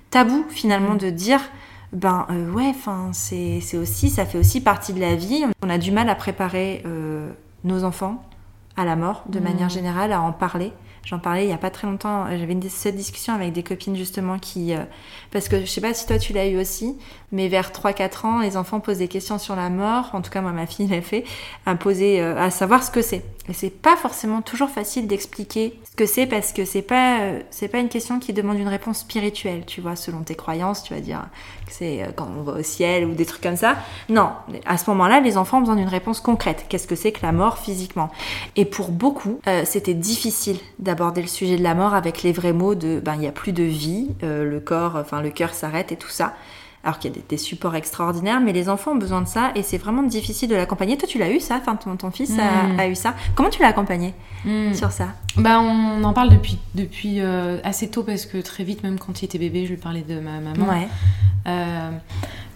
[0.08, 1.40] tabou, finalement, de dire,
[1.92, 5.44] ben euh, ouais, enfin, c'est aussi, ça fait aussi partie de la vie.
[5.62, 7.28] On a du mal à préparer euh,
[7.64, 8.24] nos enfants
[8.76, 9.44] à la mort, de Mhm.
[9.44, 10.72] manière générale, à en parler.
[11.02, 12.26] J'en parlais il y a pas très longtemps.
[12.26, 14.80] euh, J'avais une cette discussion avec des copines justement qui, euh,
[15.30, 16.94] parce que je sais pas si toi tu l'as eu aussi,
[17.32, 20.10] mais vers 3-4 ans, les enfants posent des questions sur la mort.
[20.14, 21.24] En tout cas, moi, ma fille l'a fait,
[21.64, 23.22] à poser, euh, à savoir ce que c'est.
[23.48, 27.40] Et c'est pas forcément toujours facile d'expliquer ce que c'est parce que c'est pas, euh,
[27.70, 30.82] pas une question qui demande une réponse spirituelle, tu vois, selon tes croyances.
[30.82, 31.22] Tu vas dire
[31.66, 33.76] que c'est euh, quand on va au ciel ou des trucs comme ça.
[34.08, 34.30] Non,
[34.66, 36.66] à ce moment-là, les enfants ont besoin d'une réponse concrète.
[36.68, 38.10] Qu'est-ce que c'est que la mort physiquement?
[38.56, 42.74] Et pour beaucoup, c'était difficile d'aborder le sujet de la mort avec les vrais mots
[42.74, 45.96] de, ben, il y a plus de vie, le corps, enfin le cœur s'arrête et
[45.96, 46.34] tout ça
[46.82, 49.52] alors qu'il y a des, des supports extraordinaires, mais les enfants ont besoin de ça
[49.54, 50.96] et c'est vraiment difficile de l'accompagner.
[50.96, 51.56] Toi, tu l'as eu ça?
[51.60, 52.80] Enfin, ton, ton fils a- Mm.
[52.80, 53.14] a, eu ça.
[53.34, 54.14] Comment tu l'as accompagné
[54.46, 54.72] Mm.
[54.72, 55.08] sur ça?
[55.36, 59.20] Bah, on en parle depuis, depuis euh, assez tôt parce que très vite, même quand
[59.20, 60.66] il était bébé, je lui parlais de ma maman.
[60.70, 60.88] Ouais.
[61.46, 61.90] Euh,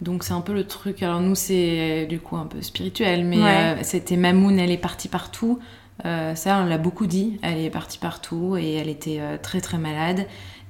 [0.01, 1.03] donc c'est un peu le truc.
[1.03, 3.51] Alors nous c'est du coup un peu spirituel, mais Ouais.
[3.51, 5.59] euh, c'était Mamoun, elle est partie partout.
[6.03, 7.39] Ça on l'a beaucoup dit.
[7.43, 10.27] Elle est partie partout et elle était très très malade.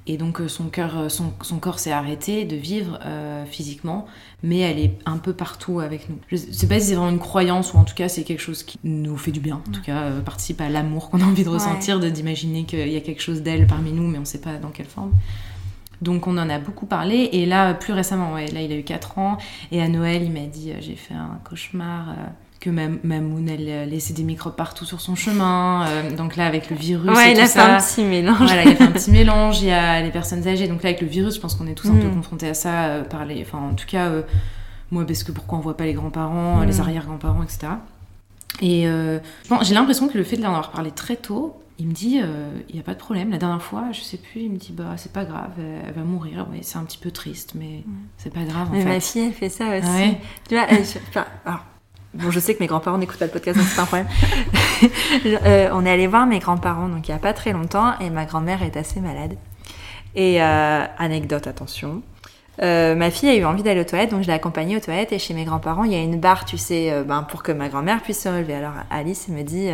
[0.07, 4.05] Et donc euh, son cœur, euh, son, son corps s'est arrêté de vivre euh, physiquement,
[4.43, 6.17] mais elle est un peu partout avec nous.
[6.31, 8.63] Je sais pas si c'est vraiment une croyance ou en tout cas c'est quelque chose
[8.63, 9.61] qui nous fait du bien.
[9.67, 12.97] En tout cas euh, participe à l'amour qu'on a envie de ressentir, d'imaginer qu'il y
[12.97, 15.11] a quelque chose d'elle parmi nous, mais on sait pas dans quelle forme.
[16.01, 18.83] Donc on en a beaucoup parlé et là plus récemment, ouais, là il a eu
[18.83, 19.37] 4 ans
[19.71, 22.15] et à Noël il m'a dit euh, j'ai fait un cauchemar
[22.65, 25.85] que ma Mamoun elle euh, laissait des microbes partout sur son chemin.
[25.87, 27.75] euh, donc là avec le virus Ouais, et il tout a fait ça.
[27.75, 28.37] un petit mélange.
[28.37, 30.67] Voilà, il a fait un petit mélange, il y a les personnes âgées.
[30.67, 32.15] Donc là, avec le virus, je pense qu'on est tous un peu Mm.
[32.15, 32.85] confrontés à ça.
[32.85, 33.41] euh, par les...
[33.41, 34.23] Enfin, en tout cas, euh,
[34.91, 36.65] moi, parce que pourquoi on voit pas les grands-parents, Mm.
[36.65, 37.67] les arrière-grands-parents, etc.
[38.61, 38.87] Et
[39.49, 42.21] bon, j'ai l'impression que le fait de l'en avoir parlé très tôt, il me dit,
[42.69, 43.29] il n'y a pas de problème.
[43.31, 46.03] La dernière fois, je sais plus, il me dit, bah, c'est pas grave, elle, va
[46.03, 46.47] mourir.
[46.61, 47.83] C'est un petit peu triste, mais
[48.17, 48.77] c'est pas grave, en Mm.
[48.77, 48.89] Mais fait.
[48.89, 49.85] ma fille, elle fait ça aussi.
[49.87, 51.59] Ah ouais Tu vois, elle- je- enfin, alors,
[52.15, 54.07] bon, je sais que mes grands-parents n'écoutent pas le podcast, donc c'est un problème.
[55.25, 58.09] Euh, on est allé voir mes grands-parents, donc il y a pas très longtemps, et
[58.09, 59.35] ma grand-mère est assez malade.
[60.15, 62.01] Et euh, anecdote, attention.
[62.61, 65.13] Euh, ma fille a eu envie d'aller aux toilettes, donc je l'ai accompagnée aux toilettes.
[65.13, 67.69] Et chez mes grands-parents, il y a une barre, tu sais, ben, pour que ma
[67.69, 68.55] grand-mère puisse se relever.
[68.55, 69.69] Alors Alice me dit,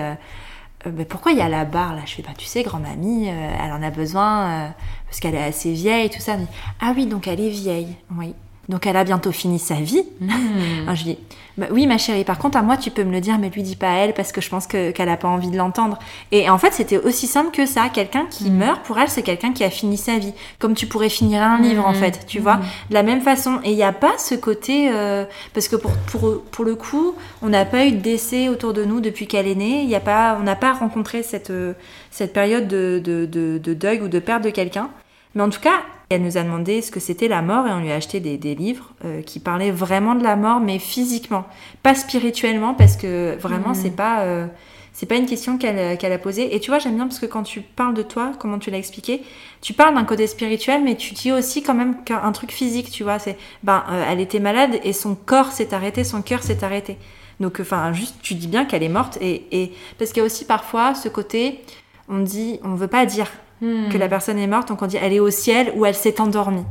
[0.86, 2.02] mais pourquoi il y a la barre là?
[2.06, 4.74] Je fais, bah tu sais, grand-mamie, elle en a besoin
[5.08, 6.38] parce qu'elle est assez vieille, tout ça.
[6.38, 6.48] Dit,
[6.80, 8.36] ah oui, donc elle est vieille, oui.
[8.70, 10.04] Donc elle a bientôt fini sa vie.
[10.84, 11.18] Alors, je dis,
[11.58, 13.64] bah oui ma chérie, par contre à moi tu peux me le dire, mais lui
[13.64, 16.00] dis pas à elle parce que je pense que, qu'elle a pas envie de l'entendre.
[16.32, 17.90] Et en fait c'était aussi simple que ça.
[17.90, 20.34] Quelqu'un qui meurt, pour elle c'est quelqu'un qui a fini sa vie.
[20.60, 22.58] Comme tu pourrais finir un livre en fait, tu vois.
[22.90, 23.60] De la même façon.
[23.64, 24.90] Et il n'y a pas ce côté...
[24.92, 28.74] euh, parce que pour, pour, pour le coup, on n'a pas eu de décès autour
[28.74, 29.84] de nous depuis qu'elle est née.
[29.84, 31.74] Il a pas, on n'a pas rencontré cette, euh,
[32.12, 34.90] cette période de, de, de, de deuil ou de perte de quelqu'un.
[35.36, 37.80] Mais en tout cas, elle nous a demandé ce que c'était la mort et on
[37.80, 41.46] lui a acheté des, des livres euh, qui parlaient vraiment de la mort, mais physiquement,
[41.84, 43.76] pas spirituellement, parce que vraiment Mhm.
[43.76, 44.48] c'est pas euh,
[44.94, 46.54] c'est pas une question qu'elle qu'elle a posée.
[46.54, 48.78] Et tu vois, j'aime bien parce que quand tu parles de toi, comment tu l'as
[48.78, 49.24] expliqué,
[49.62, 53.04] tu parles d'un côté spirituel, mais tu dis aussi quand même qu'un truc physique, tu
[53.04, 53.18] vois.
[53.18, 56.98] C'est ben euh, elle était malade et son corps s'est arrêté, son cœur s'est arrêté.
[57.40, 60.26] Donc enfin juste tu dis bien qu'elle est morte et, et parce qu'il y a
[60.26, 61.62] aussi parfois ce côté
[62.10, 63.28] on dit on veut pas dire
[63.62, 66.20] que la personne est morte, donc on dit elle est au ciel ou elle s'est
[66.20, 66.64] endormie.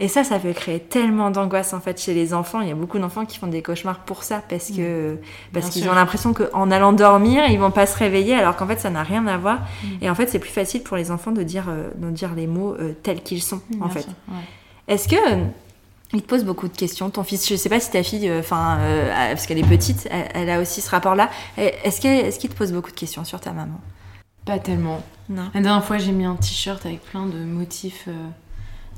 [0.00, 2.60] Et ça, ça peut créer tellement d'angoisse en fait chez les enfants.
[2.62, 5.18] Il y a beaucoup d'enfants qui font des cauchemars pour ça parce que
[5.52, 8.80] parce qu'ils ont l'impression qu'en allant dormir, ils vont pas se réveiller alors qu'en fait
[8.80, 9.60] ça n'a rien à voir.
[10.02, 12.46] Et en fait, c'est plus facile pour les enfants de dire euh, de dire les
[12.48, 14.06] mots euh, tels qu'ils sont en fait.
[14.28, 14.34] ouais.
[14.88, 15.44] Est-ce que euh,
[16.12, 17.48] il te pose beaucoup de questions, ton fils?
[17.48, 20.60] Je sais pas si ta fille, enfin, euh, parce qu'elle est petite, elle, elle a
[20.60, 21.30] aussi ce rapport-là.
[21.56, 23.78] Est-ce qu'il te pose beaucoup de questions sur ta maman?
[24.44, 25.02] Pas tellement.
[25.28, 25.48] Non.
[25.54, 28.28] La dernière fois, j'ai mis un t-shirt avec plein de motifs euh,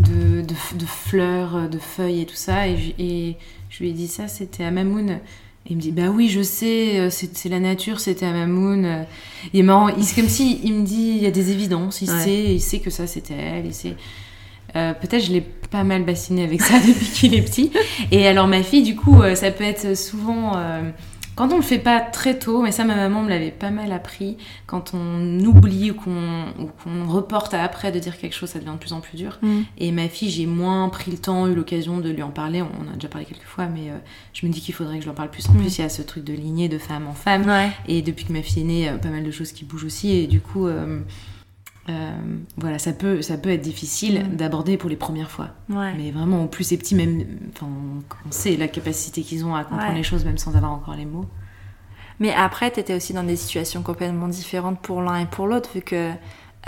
[0.00, 2.68] de, de, de fleurs, de feuilles et tout ça.
[2.68, 3.36] Et, je- et
[3.68, 5.10] je lui ai dit ça, c'était à Mamoun.
[5.10, 5.18] Et
[5.70, 9.04] il me dit, bah oui, je sais, euh, c'est la nature, c'était à Mamoun.
[9.52, 12.10] Il est marrant, c'est comme si il me dit, il y a des évidences, il
[12.10, 12.20] Ouais.
[12.20, 13.94] sait, il sait que ça c'était elle, il sait.
[14.74, 17.70] Euh, Peut-être je l'ai pas mal bassiné avec ça depuis qu'il est petit.
[18.10, 20.56] Et alors ma fille, du coup, ça peut être souvent...
[20.56, 20.90] euh,
[21.34, 23.90] quand on le fait pas très tôt, mais ça ma maman me l'avait pas mal
[23.92, 28.72] appris, quand on oublie ou qu'on reporte à après de dire quelque chose, ça devient
[28.72, 29.38] de plus en plus dur.
[29.42, 29.60] Mm.
[29.78, 32.66] Et ma fille, j'ai moins pris le temps, eu l'occasion de lui en parler, on
[32.88, 33.96] en a déjà parlé quelques fois, mais euh,
[34.34, 35.58] je me dis qu'il faudrait que je lui en parle plus en Mm.
[35.58, 35.78] plus.
[35.78, 37.46] Il y a ce truc de lignée de femme en femme.
[37.46, 37.70] Ouais.
[37.88, 40.10] Et depuis que ma fille est née, euh, pas mal de choses qui bougent aussi.
[40.12, 41.00] Et du coup, euh,
[41.88, 42.12] euh,
[42.56, 44.36] voilà, ça peut, ça peut être difficile Mm.
[44.36, 45.48] d'aborder pour les premières fois.
[45.68, 45.92] Ouais.
[45.96, 47.24] Mais vraiment, au plus c'est petit, même,
[47.62, 49.96] on sait la capacité qu'ils ont à comprendre Ouais.
[49.96, 51.26] les choses, même sans avoir encore les mots.
[52.20, 55.70] Mais après, tu étais aussi dans des situations complètement différentes pour l'un et pour l'autre,
[55.74, 56.12] vu que,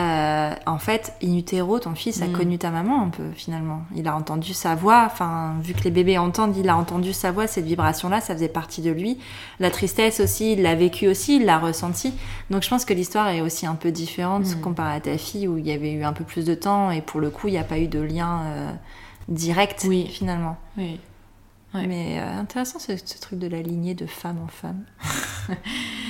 [0.01, 2.33] euh, en fait, in utero, ton fils a Mm.
[2.33, 3.83] connu ta maman un peu, finalement.
[3.95, 7.31] Il a entendu sa voix, enfin, vu que les bébés entendent, il a entendu sa
[7.31, 9.19] voix, cette vibration-là, ça faisait partie de lui.
[9.61, 12.13] La tristesse aussi, il l'a vécu aussi, il l'a ressenti.
[12.51, 14.61] Donc je pense que l'histoire est aussi un peu différente Mm.
[14.63, 17.01] comparée à ta fille, où il y avait eu un peu plus de temps, et
[17.01, 18.73] pour le coup, il n'y a pas eu de lien euh,
[19.29, 20.09] direct, Oui.
[20.09, 20.57] finalement.
[20.77, 20.99] Oui.
[21.73, 21.87] Ouais.
[21.87, 24.83] Mais euh, intéressant ce, ce truc de la lignée de femme en femme.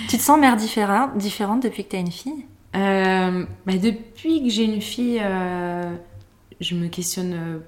[0.09, 2.47] tu te sens mère différente, différente depuis que tu as une fille?
[2.75, 5.95] Euh, bah, depuis que j'ai une fille, euh,
[6.61, 7.59] je me questionne euh,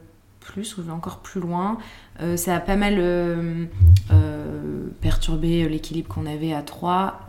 [0.40, 1.78] plus ou vais encore plus loin.
[2.36, 2.98] Ça a pas mal
[5.02, 7.20] perturbé l'équilibre qu'on avait à trois.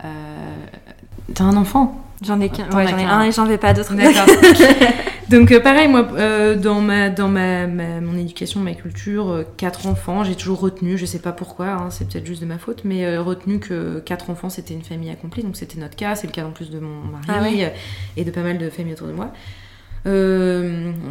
[1.34, 2.07] T'as un enfant?
[2.24, 3.94] J'en ai qu'un ouais, j'en ai un et j'en veux pas d'autres.
[3.94, 4.26] D'accord.
[5.28, 9.44] Donc euh, pareil, moi, euh, dans, ma, dans ma, ma- mon éducation, ma culture, euh,
[9.58, 12.56] quatre enfants, j'ai toujours retenu, je sais pas pourquoi, hein, c'est peut-être juste de ma
[12.56, 16.14] faute, mais euh, retenu que quatre enfants, c'était une famille accomplie, donc c'était notre cas,
[16.14, 17.74] c'est le cas en plus de mon mari Ah ouais.
[18.16, 19.30] et de pas mal de familles autour de moi.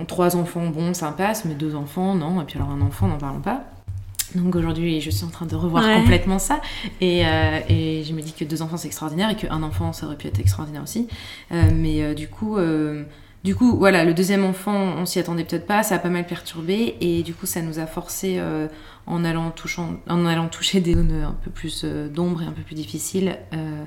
[0.07, 3.17] Trois enfants, bon, ça passe, mais deux enfants, non, et puis alors un enfant, n'en
[3.17, 3.61] parlons pas.
[4.35, 5.95] Donc aujourd'hui, je suis en train de revoir Ouais.
[6.01, 6.61] complètement ça.
[7.01, 10.05] Et, euh, et je me dis que deux enfants, c'est extraordinaire et qu'un enfant, ça
[10.05, 11.07] aurait pu être extraordinaire aussi.
[11.51, 12.57] Euh, mais euh, du coup,
[13.43, 16.25] du coup, voilà, le deuxième enfant, on s'y attendait peut-être pas, ça a pas mal
[16.25, 16.95] perturbé.
[16.99, 18.41] Et du coup, ça nous a forcé,
[19.05, 22.61] en, allant touchant, en allant toucher des zones un peu plus d'ombre et un peu
[22.63, 23.83] plus difficiles, euh,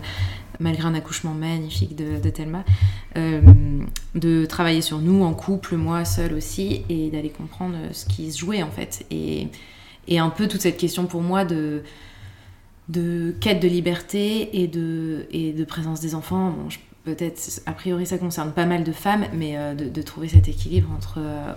[0.60, 2.64] malgré un accouchement magnifique de, de Thelma,
[3.18, 3.42] euh,
[4.14, 8.38] de travailler sur nous en couple, moi seule aussi, et d'aller comprendre ce qui se
[8.38, 9.04] jouait en fait.
[9.10, 9.48] Et,
[10.10, 11.82] et un peu toute cette question pour moi de,
[12.88, 16.50] de quête de liberté et de, et de présence des enfants.
[16.50, 16.68] Bon,
[17.04, 20.48] peut-être, a priori, ça concerne pas mal de femmes, mais euh, de, de trouver cet
[20.48, 21.52] équilibre entre euh,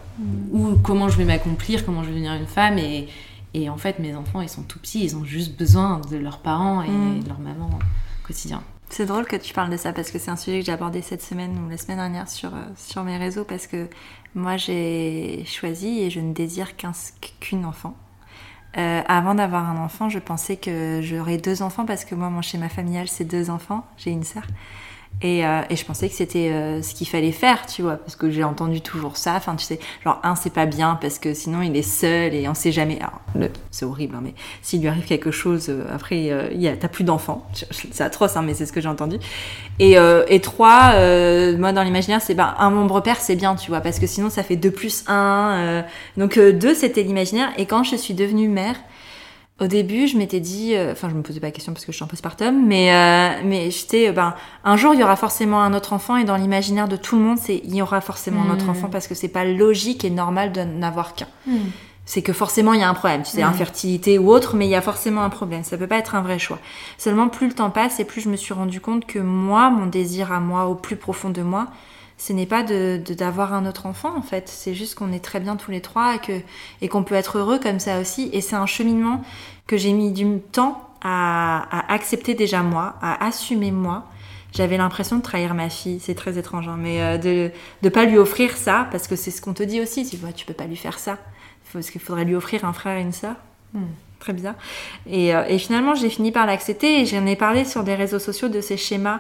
[0.52, 2.78] où, comment je vais m'accomplir, comment je vais devenir une femme.
[2.78, 3.08] Et,
[3.56, 6.40] et en fait, mes enfants, ils sont tout petits, ils ont juste besoin de leurs
[6.40, 7.24] parents et Mm.
[7.24, 8.64] de leur maman au quotidien.
[8.90, 11.02] C'est drôle que tu parles de ça parce que c'est un sujet que j'ai abordé
[11.02, 13.88] cette semaine ou la semaine dernière sur, euh, sur mes réseaux parce que
[14.36, 16.92] moi j'ai choisi et je ne désire qu'un-
[17.40, 17.96] qu'une enfant.
[18.78, 22.42] Euh, avant d'avoir un enfant, je pensais que j'aurais deux enfants parce que moi mon
[22.42, 24.44] schéma familial c'est deux enfants, j'ai une sœur.
[25.22, 28.18] Et, euh, et, je pensais que c'était euh, ce qu'il fallait faire, tu vois, parce
[28.18, 29.36] que j'ai entendu toujours ça.
[29.36, 32.48] Enfin, tu sais, genre, un, c'est pas bien parce que sinon il est seul et
[32.50, 33.00] on sait jamais.
[33.00, 37.06] Alors, c'est horrible, hein, mais s'il lui arrive quelque chose, euh, après, euh, t'as plus
[37.06, 37.48] d'enfants.
[37.72, 39.18] C'est atroce, hein, mais c'est ce que j'ai entendu.
[39.80, 39.96] Et,
[40.28, 40.94] et trois,
[41.58, 44.30] moi, dans l'imaginaire, c'est ben, un membre père, c'est bien, tu vois, parce que sinon
[44.30, 45.84] ça fait 2 plus 1.
[46.18, 47.50] donc, deux, c'était l'imaginaire.
[47.58, 48.76] Et quand je suis devenue mère,
[49.60, 51.92] au début, je m'étais dit, euh, enfin, je me posais pas la question parce que
[51.92, 55.16] je suis en postpartum, mais euh, mais j'étais, euh, ben, un jour il y aura
[55.16, 58.02] forcément un autre enfant et dans l'imaginaire de tout le monde, c'est il y aura
[58.02, 58.72] forcément un autre hmm.
[58.72, 61.28] enfant parce que c'est pas logique et normal de n'avoir qu'un.
[61.46, 61.58] Hmm.
[62.06, 63.48] C'est que forcément il y a un problème, tu sais, hmm.
[63.48, 65.64] infertilité ou autre, mais il y a forcément un problème.
[65.64, 66.60] Ça peut pas être un vrai choix.
[66.98, 69.86] Seulement, plus le temps passe et plus je me suis rendu compte que moi, mon
[69.86, 71.68] désir à moi, au plus profond de moi,
[72.26, 74.48] ce n'est pas de d'avoir un autre enfant en fait.
[74.48, 76.46] C'est juste qu'on est très bien tous les trois et
[76.82, 78.30] et qu'on peut être heureux comme ça aussi.
[78.32, 79.22] Et c'est un cheminement
[79.68, 84.06] que j'ai mis du temps à, à, accepter déjà moi, à assumer moi.
[84.54, 88.06] J'avais l'impression de trahir ma fille, c'est très étrange, hein, mais euh, de ne pas
[88.06, 90.54] lui offrir ça, parce que c'est ce qu'on te dit aussi, tu vois, tu peux
[90.54, 91.18] pas lui faire ça,
[91.74, 93.36] parce qu'il faudrait lui offrir un frère et une sœur.
[93.74, 93.86] Hmm.
[94.20, 94.56] Très bizarre.
[95.08, 98.20] Et, euh, et finalement, j'ai fini par l'accepter et j'en ai parlé sur des réseaux
[98.20, 99.20] sociaux de ces schémas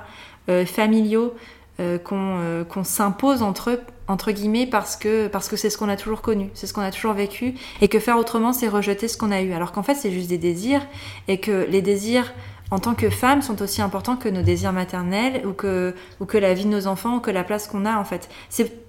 [0.50, 1.34] euh, familiaux
[1.80, 5.96] euh, euh, qu'on s'impose entre entre guillemets parce que parce que c'est ce qu'on a
[5.96, 9.18] toujours connu, c'est ce qu'on a toujours vécu et que faire autrement c'est rejeter ce
[9.18, 10.86] qu'on a eu alors qu'en fait c'est juste des désirs
[11.28, 12.34] et que les désirs
[12.70, 16.38] en tant que femmes sont aussi importants que nos désirs maternels ou que ou que
[16.38, 18.30] la vie de nos enfants ou que la place qu'on a en fait.
[18.50, 18.83] C'est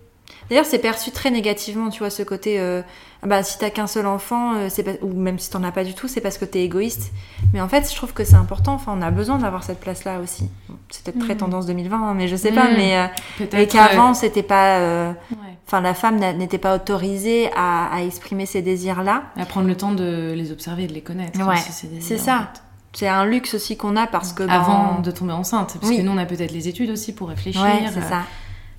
[0.48, 2.82] D'ailleurs, c'est perçu très négativement, tu vois, ce côté, euh,
[3.26, 5.94] bah, si t'as qu'un seul enfant, euh, c'est ou même si t'en as pas du
[5.94, 7.12] tout, c'est parce que t'es égoïste.
[7.52, 10.20] Mais en fait, je trouve que c'est important, enfin, on a besoin d'avoir cette place-là
[10.20, 10.48] aussi.
[10.90, 11.38] c'est peut-être très mm.
[11.38, 12.76] tendance 2020, hein, mais je sais pas, mm.
[12.76, 15.12] mais, euh, et qu'avant, c'était pas, euh,
[15.66, 19.24] enfin, la femme n'était pas autorisée à, à, exprimer ses désirs-là.
[19.36, 21.40] À prendre le temps de les observer, de les connaître.
[21.46, 21.56] Ouais,
[22.00, 22.52] c'est ça.
[22.92, 24.44] C'est un luxe aussi qu'on a parce que...
[24.44, 27.62] Avant de tomber enceinte, parce que nous, on a peut-être les études aussi pour réfléchir.
[27.62, 28.22] Ouais, c'est ça.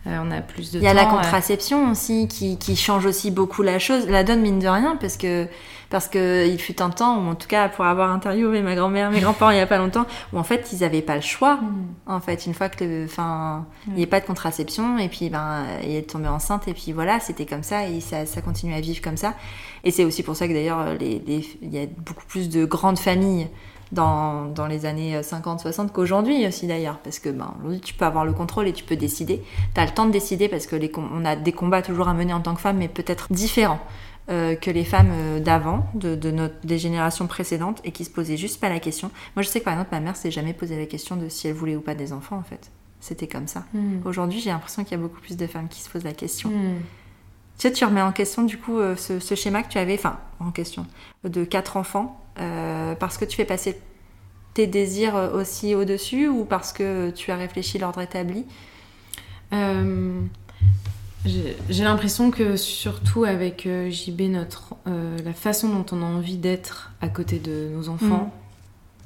[0.07, 1.11] Euh, on a plus de Il y a la euh.
[1.11, 5.17] contraception aussi qui, qui, change aussi beaucoup la chose, la donne mine de rien parce
[5.17, 5.47] que
[5.89, 9.09] parce que il fut un temps ou en tout cas pour avoir interviewé ma grand-mère,
[9.09, 11.55] mes grands-parents il y a pas longtemps où en fait ils avaient pas le choix.
[11.55, 11.85] Mm.
[12.07, 15.65] En fait, une fois que enfin il n'y a pas de contraception et puis ben
[15.83, 18.81] il est tombé enceinte et puis voilà, c'était comme ça et ça, ça continue à
[18.81, 19.33] vivre comme ça.
[19.83, 21.21] Et c'est aussi pour ça que d'ailleurs les,
[21.61, 23.47] il y a beaucoup plus de grandes familles
[23.95, 26.99] dans, dans les années 50-60 qu'aujourd'hui aussi d'ailleurs.
[26.99, 29.41] Parce que ben, aujourd'hui, tu peux avoir le contrôle et tu peux décider.
[29.73, 32.13] Tu as le temps de décider parce que les, on a des combats toujours à
[32.13, 33.79] mener en tant que femme, mais peut-être différents.
[34.27, 38.09] Euh, que les femmes euh, d'avant, de, de notre, des générations précédentes, et qui se
[38.09, 39.11] posaient juste pas la question.
[39.35, 41.47] Moi, je sais que par exemple, ma mère s'est jamais posé la question de si
[41.47, 42.71] elle voulait ou pas des enfants, en fait.
[42.99, 43.65] C'était comme ça.
[43.75, 43.99] Hmm.
[44.03, 46.49] Aujourd'hui, j'ai l'impression qu'il y a beaucoup plus de femmes qui se posent la question.
[46.49, 46.79] Hmm.
[47.59, 49.93] Tu sais, tu remets en question, du coup, euh, ce, ce, schéma que tu avais,
[49.93, 50.87] enfin, en question,
[51.23, 53.79] de quatre enfants, euh, parce que tu fais passer
[54.53, 58.45] tes désirs aussi au-dessus ou parce que tu as réfléchi l'ordre établi
[59.53, 60.21] euh,
[61.25, 66.91] J'ai l'impression que surtout avec euh, JB, notre, la façon dont on a envie d'être
[67.01, 68.33] à côté de nos enfants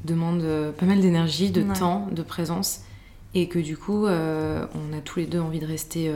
[0.04, 0.08] mm.
[0.08, 2.82] demande pas mal d'énergie, de temps, de présence
[3.36, 6.12] et que du coup on a tous les deux envie de rester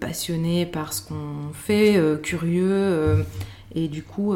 [0.00, 3.24] passionnés par ce qu'on fait, curieux
[3.76, 4.34] et du coup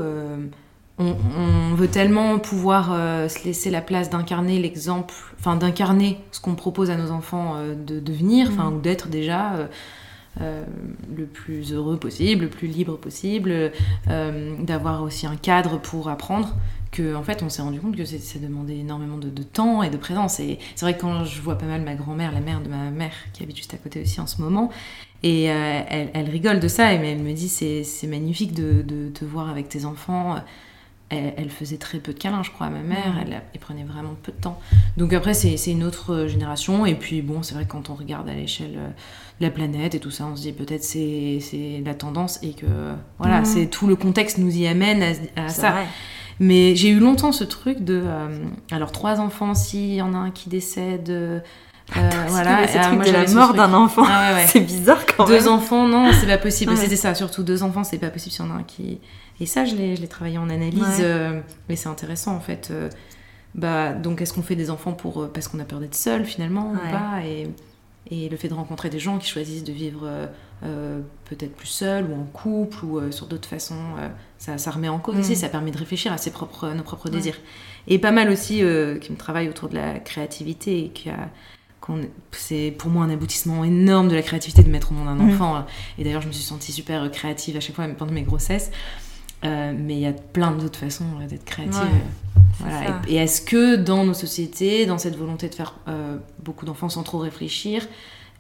[0.99, 6.55] on, veut tellement pouvoir euh, se laisser la place d'incarner l'exemple, enfin d'incarner ce qu'on
[6.55, 8.75] propose à nos enfants euh, de devenir, enfin mm.
[8.75, 9.69] ou d'être déjà
[10.41, 10.65] euh,
[11.17, 13.73] le plus heureux possible, le plus libre possible,
[14.07, 16.55] d'avoir aussi un cadre pour apprendre.
[16.91, 19.99] Que en fait, on s'est rendu compte que ça demandait énormément de, temps et de
[19.99, 20.41] présence.
[20.41, 22.91] Et c'est vrai que quand je vois pas mal ma grand-mère, la mère de ma
[22.91, 24.71] mère, qui habite juste à côté aussi en ce moment,
[25.23, 29.51] et elle, rigole de ça, et elle me dit c'est magnifique de, de, te voir
[29.51, 30.37] avec tes enfants
[31.11, 33.15] elle, faisait très peu de câlins, je crois, à ma mère.
[33.21, 34.59] Elle, prenait vraiment peu de temps.
[34.97, 36.87] Donc après, c'est une autre euh, génération.
[36.87, 38.89] Et puis bon, c'est vrai que quand on regarde à l'échelle euh,
[39.41, 42.67] de la planète et tout ça, on se dit peut-être c'est la tendance et que
[43.19, 45.03] voilà, c'est tout le contexte nous y amène
[45.37, 45.75] à, ça.
[46.41, 50.19] Mais j'ai eu longtemps ce truc de euh, alors trois enfants, s'il y en a
[50.19, 51.43] un qui décède.
[51.97, 55.39] Euh, voilà, ce truc de la mort d'un enfant, ah c'est bizarre quand même.
[55.39, 56.77] Deux enfants, non, c'est pas possible.
[56.77, 59.01] C'était ça, surtout deux enfants, c'est pas possible s'il y en a un qui
[59.41, 62.69] et ça, je l'ai travaillé en analyse, euh, mais c'est intéressant en fait.
[62.71, 62.89] Euh,
[63.55, 66.25] bah, donc, est-ce qu'on fait des enfants pour, euh, parce qu'on a peur d'être seul
[66.25, 67.47] finalement ou pas et,
[68.11, 70.09] et, le fait de rencontrer des gens qui choisissent de vivre
[71.27, 73.95] peut-être plus seul ou en couple ou sur d'autres façons,
[74.39, 75.37] ça, ça, remet en cause aussi, mm.
[75.37, 77.37] ça permet de réfléchir à ses propres, nos propres désirs.
[77.87, 81.29] Et pas mal aussi qui me travaille autour de la créativité et qui a
[82.33, 85.31] c'est pour moi un aboutissement énorme de la créativité de mettre au monde un mm.
[85.35, 85.65] enfant.
[85.99, 88.71] Et d'ailleurs, je me suis sentie super créative à chaque fois, même pendant mes grossesses.
[89.45, 91.81] Euh, mais il y a plein d'autres façons d'être créative.
[91.81, 91.89] Ouais,
[92.59, 92.87] Voilà.
[92.87, 93.03] ça.
[93.09, 96.89] Et, et est-ce que dans nos sociétés, dans cette volonté de faire euh, beaucoup d'enfants
[96.89, 97.87] sans trop réfléchir,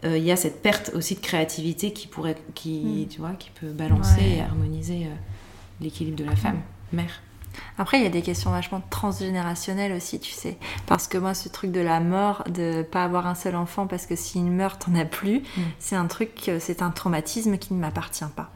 [0.05, 3.09] euh, il y a cette perte aussi de créativité qui pourrait, qui, Mm.
[3.09, 4.37] tu vois, qui peut balancer Ouais.
[4.39, 5.15] et harmoniser euh,
[5.81, 6.61] l'équilibre de la femme,
[6.93, 7.23] mère?
[7.79, 10.57] Après, il y a des questions vachement transgénérationnelles aussi, tu sais.
[10.87, 14.07] Parce que moi, ce truc de la mort, de pas avoir un seul enfant parce
[14.07, 15.61] que s'il meurt, t'en as plus, Mm.
[15.79, 18.51] c'est un truc, euh, c'est un traumatisme qui ne m'appartient pas.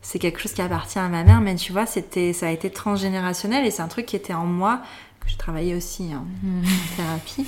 [0.00, 2.70] C'est quelque chose qui appartient à ma mère, mais tu vois, c'était, ça a été
[2.70, 4.80] transgénérationnel et c'est un truc qui était en moi,
[5.28, 7.46] j'ai travaillé aussi hein, en thérapie.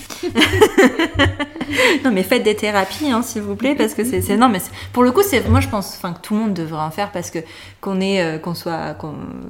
[2.04, 4.60] non, mais faites des thérapies, hein, s'il vous plaît, parce que c'est, non, mais
[4.92, 7.10] pour le coup, c'est, moi, je pense, enfin, que tout le monde devrait en faire
[7.10, 7.38] parce que
[7.80, 8.96] qu'on est, euh, qu'on soit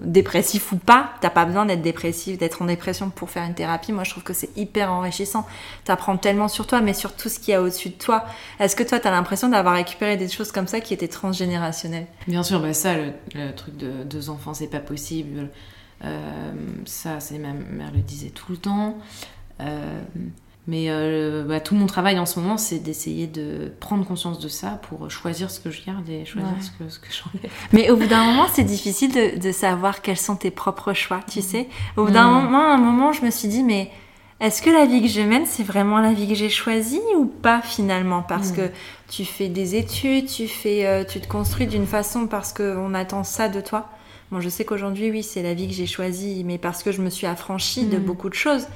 [0.05, 3.93] dépressif ou pas, t'as pas besoin d'être dépressif, d'être en dépression pour faire une thérapie.
[3.93, 5.45] Moi, je trouve que c'est hyper enrichissant.
[5.85, 8.25] T'apprends tellement sur toi, mais sur tout ce qu'il y a au-dessus de toi.
[8.61, 12.07] Est-ce que toi, t'as l'impression d'avoir récupéré des choses comme ça qui étaient transgénérationnelles?
[12.29, 15.49] Bien sûr, bah ça, le, le truc de deux enfants, c'est pas possible.
[16.05, 16.53] Euh,
[16.87, 18.97] ça, c'est ma mère le disait tout le temps.
[19.61, 20.01] Euh,
[20.67, 24.49] mais euh, bah, tout mon travail en ce moment, c'est d'essayer de prendre conscience de
[24.49, 26.61] ça pour choisir ce que je garde et choisir Ouais.
[26.63, 27.51] ce que, ce que j'enlève.
[27.73, 31.21] Mais au bout d'un moment, c'est difficile de, de savoir quels sont tes propres choix,
[31.29, 31.69] tu sais.
[31.97, 32.35] Au bout d'un Mm.
[32.45, 33.91] moment, un moment, je me suis dit, mais
[34.39, 37.27] est-ce que la vie que je mène, c'est vraiment la vie que j'ai choisie ou
[37.27, 38.23] pas finalement?
[38.23, 38.57] Parce Mm.
[38.57, 38.71] que
[39.11, 43.49] tu fais des études, tu, fais, tu te construis d'une façon parce qu'on attend ça
[43.49, 43.89] de toi?
[44.31, 47.03] Bon, je sais qu'aujourd'hui, oui, c'est la vie que j'ai choisie, mais parce que je
[47.03, 48.05] me suis affranchie de Mm.
[48.05, 48.67] beaucoup de choses.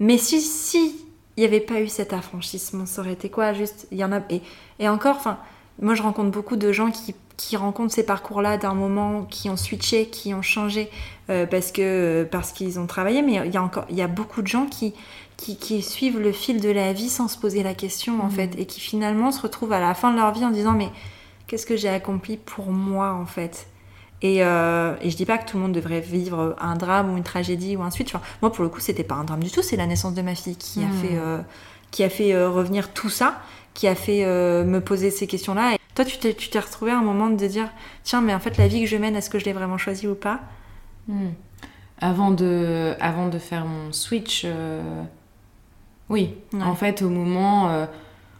[0.00, 0.96] Mais si, si
[1.36, 3.52] il n'y avait pas eu cet affranchissement, ça aurait été quoi?
[3.52, 4.20] Juste, il y en a.
[4.30, 4.42] Et,
[4.80, 5.38] et encore, enfin,
[5.80, 9.56] moi je rencontre beaucoup de gens qui, qui rencontrent ces parcours-là d'un moment, qui ont
[9.56, 10.90] switché, qui ont changé
[11.30, 14.08] euh, parce que parce qu'ils ont travaillé, mais il y a encore, il y a
[14.08, 14.92] beaucoup de gens qui,
[15.36, 18.30] qui, qui suivent le fil de la vie sans se poser la question en Mhm.
[18.30, 20.90] fait, et qui finalement se retrouvent à la fin de leur vie en disant mais
[21.46, 23.68] qu'est-ce que j'ai accompli pour moi en fait?
[24.22, 27.16] Et, euh, et je dis pas que tout le monde devrait vivre un drame ou
[27.16, 28.08] une tragédie ou un suite.
[28.14, 29.62] Enfin, moi, pour le coup, c'était pas un drame du tout.
[29.62, 30.92] C'est la naissance de ma fille qui a Mhm.
[30.92, 31.38] fait, euh,
[31.90, 33.40] qui a fait euh, revenir tout ça,
[33.74, 35.74] qui a fait euh, me poser ces questions-là.
[35.74, 37.68] Et toi, tu t'es, tu t'es retrouvé à un moment de dire,
[38.04, 40.06] tiens, mais en fait, la vie que je mène, est-ce que je l'ai vraiment choisie
[40.06, 40.40] ou pas?
[41.08, 41.30] Hmm.
[42.00, 44.46] Avant, de, avant de faire mon switch,
[46.08, 46.34] oui.
[46.52, 46.62] Ouais.
[46.62, 47.86] En fait, au moment,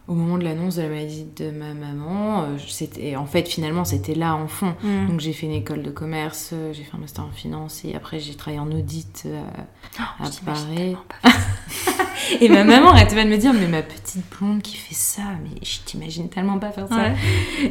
[0.07, 3.85] au moment de l'annonce de la maladie de ma maman, euh, c'était, en fait, finalement,
[3.85, 4.75] c'était là en fond.
[4.83, 5.07] Mm.
[5.07, 7.95] Donc j'ai fait une école de commerce, euh, j'ai fait un master en finance et
[7.95, 9.41] après j'ai travaillé en audit euh,
[10.19, 11.33] à Je t'imagine Paris.
[12.41, 15.23] Et ma maman arrêtait pas de me dire mais ma petite blonde qui fait ça,
[15.43, 16.95] mais je t'imagine tellement pas faire ça.
[16.95, 17.15] Ouais.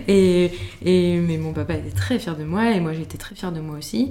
[0.09, 0.51] Et,
[0.85, 3.61] et mais mon papa était très fier de moi et moi j'étais très fière de
[3.61, 4.11] moi aussi.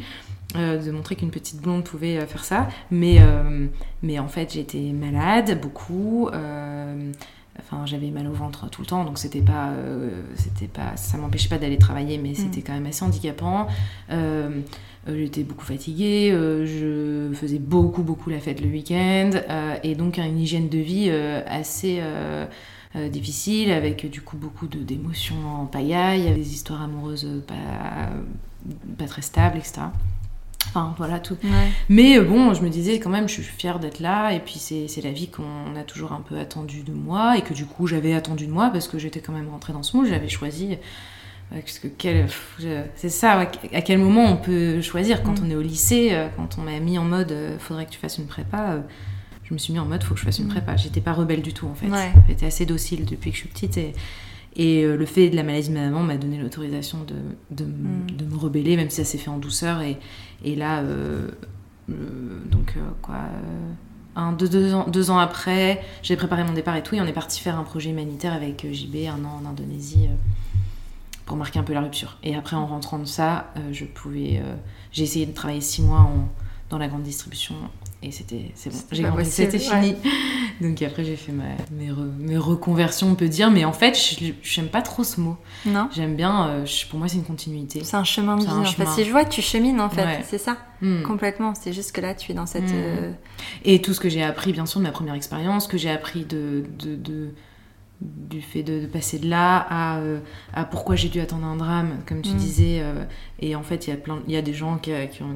[0.56, 3.68] euh, de montrer qu'une petite blonde pouvait faire ça mais euh,
[4.04, 7.12] mais en fait j'étais malade beaucoup euh,
[7.64, 11.18] enfin j'avais mal au ventre tout le temps donc c'était pas euh, c'était pas ça
[11.18, 13.68] m'empêchait pas d'aller travailler mais c'était quand même assez handicapant.
[14.09, 14.62] Euh,
[15.07, 19.32] euh, j'étais beaucoup fatiguée euh, je faisais beaucoup beaucoup la fête le week-end
[19.84, 22.01] et donc une hygiène de vie assez
[23.09, 28.09] difficile avec du coup beaucoup de d'émotions en pagaille des histoires amoureuses pas
[28.97, 29.88] pas très stables etc
[30.70, 31.38] Enfin, voilà tout.
[31.43, 31.49] Ouais.
[31.89, 34.55] Mais euh, bon, je me disais quand même, je suis fière d'être là, et puis
[34.57, 37.88] c'est la vie qu'on a toujours un peu attendu de moi, et que du coup
[37.88, 40.78] j'avais attendu de moi parce que j'étais quand même rentrée dans ce moule, j'avais choisi.
[41.51, 42.28] Ouais, parce que quel,
[42.95, 43.41] c'est ça,
[43.74, 45.45] à quel moment on peut choisir quand Mm.
[45.45, 47.99] on est au lycée, euh, quand on m'a mis en mode euh, faudrait que tu
[47.99, 48.72] fasses une prépa.
[48.76, 48.82] euh,
[49.43, 50.49] je me suis mis en mode faut que je fasse une Mm.
[50.51, 50.78] prépa.
[50.78, 51.88] J'étais pas rebelle du tout en fait.
[51.88, 52.14] Ouais.
[52.30, 53.91] J'étais assez docile depuis que je suis petite et,
[54.55, 57.16] et euh, le fait de la maladie de ma maman m'a donné l'autorisation de,
[57.53, 58.12] de, Mm.
[58.18, 59.82] de me rebeller, même si ça s'est fait en douceur.
[59.82, 59.97] Et,
[60.44, 61.28] et là, euh,
[61.88, 63.72] donc euh, quoi, euh,
[64.16, 67.06] un, deux, deux, ans, deux ans après, j'ai préparé mon départ et tout, et on
[67.06, 70.08] est parti faire un projet humanitaire avec JB un an en Indonésie
[71.26, 72.18] pour marquer un peu la rupture.
[72.24, 74.56] Et après, en rentrant de ça, euh, je pouvais, euh,
[74.92, 76.28] j'ai essayé de travailler six mois en-
[76.70, 77.56] dans la grande distribution.
[78.04, 79.26] Et c'était, c'est bon, C'était j'ai compris,
[79.70, 79.98] ouais.
[80.62, 83.49] Donc après, j'ai fait ma- mes, re- mes reconversions, on peut dire.
[83.51, 83.97] Mais en fait,
[84.43, 85.36] j'aime pas trop ce mot.
[85.66, 87.84] Non J'aime bien, euh, pour moi, c'est une continuité.
[87.84, 88.47] C'est un chemin de vie.
[88.49, 88.91] En fait, chemin.
[88.91, 90.22] si je vois que tu chemines, en fait, Ouais.
[90.24, 91.01] c'est ça, Hmm.
[91.03, 91.53] complètement.
[91.55, 92.64] C'est juste que là, tu es dans cette.
[92.64, 92.74] Mm.
[92.74, 93.12] euh,
[93.66, 96.26] Et tout ce que j'ai appris, bien sûr, de ma première expérience, que j'ai appris
[96.26, 97.30] de, de, de-
[98.02, 100.20] du fait de, de passer de là à, euh,
[100.54, 102.38] à pourquoi j'ai dû attendre un drame, comme tu Mm.
[102.38, 102.80] disais.
[102.82, 103.04] euh,
[103.39, 105.36] et en fait, il y a plein, il y a des gens qui, qui ont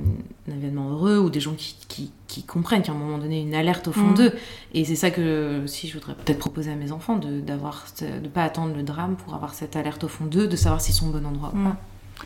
[0.50, 3.54] un événement heureux ou des gens qui, qui, qui comprennent qu'à un moment donné, une
[3.54, 4.14] alerte au fond Mm.
[4.16, 4.34] d'eux.
[4.74, 8.28] Et c'est ça que si je voudrais peut-être proposer à mes enfants, de d'avoir, de
[8.28, 11.10] pas attendre le drame pour avoir cette alerte au fond d'eux, de savoir s'ils sont
[11.10, 11.64] au bon endroit ou mm.
[11.66, 11.78] pas.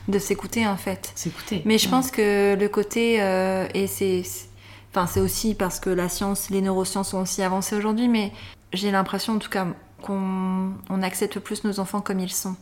[0.07, 1.11] de s'écouter, en fait.
[1.15, 1.63] S'écouter.
[1.65, 4.47] Mais je pense que le côté euh, et c'est c'est-
[4.93, 8.31] enfin c'est aussi parce que la science, les neurosciences ont aussi avancé aujourd'hui, mais
[8.73, 9.67] j'ai l'impression en tout cas
[10.01, 12.55] qu'on on accepte plus nos enfants comme ils sont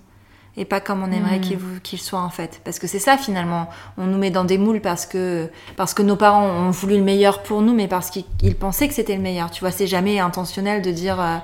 [0.58, 2.62] et pas comme on aimerait qu'il qu'il soit en fait.
[2.64, 6.02] Parce que c'est ça finalement, on nous met dans des moules parce que, parce que
[6.02, 9.22] nos parents ont voulu le meilleur pour nous, mais parce qu'ils pensaient que c'était le
[9.22, 9.52] meilleur.
[9.52, 11.22] Tu vois, c'est jamais intentionnel de dire...
[11.22, 11.38] Euh,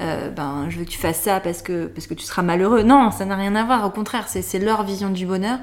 [0.00, 2.82] euh, ben je veux que tu fasses ça parce que parce que tu seras malheureux.
[2.82, 3.84] Non, ça n'a rien à voir.
[3.84, 5.58] Au contraire, c'est leur vision du bonheur.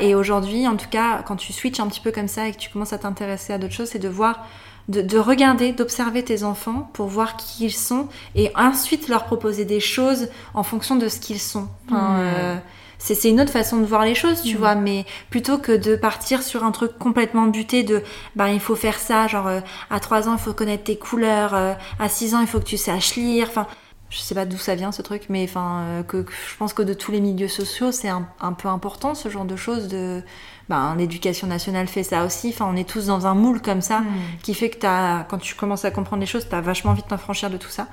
[0.00, 2.58] Et aujourd'hui, en tout cas, quand tu switches un petit peu comme ça et que
[2.58, 4.46] tu commences à t'intéresser à d'autres choses, c'est de voir,
[4.88, 9.80] de, regarder, d'observer tes enfants pour voir qui ils sont et ensuite leur proposer des
[9.80, 11.68] choses en fonction de ce qu'ils sont.
[11.92, 12.56] Euh,
[13.00, 16.42] c'est une autre façon de voir les choses, tu vois, mais plutôt que de partir
[16.42, 18.02] sur un truc complètement buté de
[18.36, 21.54] ben il faut faire ça, genre euh, à 3 ans il faut connaître tes couleurs,
[21.54, 23.66] euh, à 6 ans il faut que tu saches lire, enfin
[24.10, 26.82] je sais pas d'où ça vient ce truc, mais enfin, euh, que, je pense que
[26.82, 29.86] de tous les milieux sociaux, c'est un, peu important ce genre de choses.
[29.86, 30.22] De,
[30.70, 32.50] ben, l'éducation nationale fait ça aussi.
[32.50, 34.06] Enfin, on est tous dans un moule comme ça, hmm.
[34.40, 37.02] qui fait que as, quand tu commences à comprendre les choses, tu as vachement envie
[37.02, 37.88] de t'enfranchir de tout ça.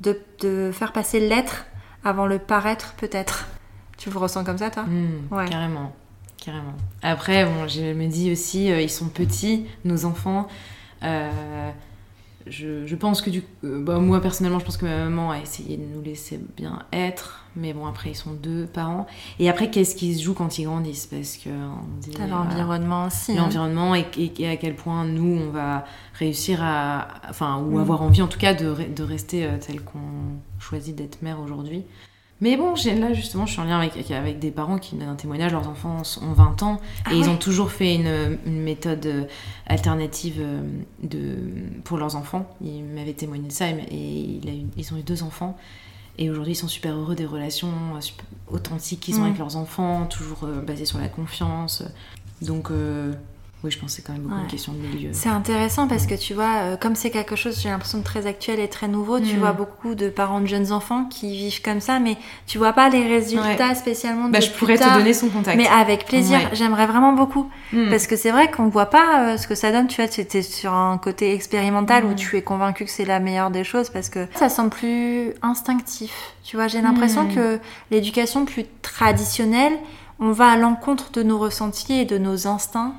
[0.00, 1.66] De, de faire passer l'être
[2.02, 3.46] avant le paraître, peut-être.
[3.98, 4.84] Tu vous ressens comme ça, toi?
[4.84, 5.50] Hmm, ouais.
[5.50, 5.92] Carrément,
[6.38, 6.72] carrément.
[7.02, 10.48] Après, bon, je me dis aussi, euh, ils sont petits, nos enfants.
[11.02, 11.70] Euh,
[12.50, 15.76] je, pense que du euh, bah, moi personnellement, je pense que ma maman a essayé
[15.76, 19.06] de nous laisser bien être, mais bon après ils sont deux parents.
[19.38, 21.06] Et après qu'est-ce qui se joue quand ils grandissent?
[21.06, 21.50] Parce que
[22.16, 23.32] T'as l'environnement aussi.
[23.32, 23.42] Hein.
[23.42, 25.84] L'environnement et, et, à quel point nous on va
[26.14, 27.80] réussir à, enfin ou mm.
[27.80, 29.98] avoir envie en tout cas de, de rester euh, tel qu'on
[30.58, 31.84] choisit d'être mère aujourd'hui.
[32.40, 35.16] Mais bon, là justement, je suis en lien avec, avec des parents qui donnent un
[35.16, 39.04] témoignage, leurs enfants ont 20 ans ah et ils ont toujours fait une, une méthode
[39.06, 39.24] euh,
[39.66, 40.62] alternative euh,
[41.02, 41.36] de,
[41.82, 42.48] pour leurs enfants.
[42.60, 45.56] Ils m'avaient témoigné de ça et il a ils ont eu deux enfants.
[46.20, 49.26] Et aujourd'hui, ils sont super heureux des relations euh, authentiques qu'ils ont mm.
[49.26, 51.82] avec leurs enfants, toujours basées sur la confiance.
[52.40, 52.70] Donc,
[53.64, 55.10] oui, je pense que c'est quand même beaucoup une question de milieu.
[55.12, 58.24] C'est intéressant parce que tu vois, euh, comme c'est quelque chose, j'ai l'impression de très
[58.26, 59.38] actuel et très nouveau, tu mm.
[59.40, 62.88] vois beaucoup de parents de jeunes enfants qui vivent comme ça, mais tu vois pas
[62.88, 64.28] les résultats spécialement.
[64.28, 65.56] Bah, je pourrais te donner son contact.
[65.56, 67.50] Mais avec plaisir, j'aimerais vraiment beaucoup.
[67.72, 67.90] Mm.
[67.90, 70.20] Parce que c'est vrai qu'on voit pas euh, ce que ça donne, tu vois, tu
[70.20, 72.16] es sur un côté expérimental où mm.
[72.16, 76.12] tu es convaincu que c'est la meilleure des choses parce que ça semble plus instinctif.
[76.44, 77.58] Tu vois, j'ai l'impression que
[77.90, 79.72] l'éducation plus traditionnelle,
[80.20, 82.94] on va à l'encontre de nos ressentis et de nos instincts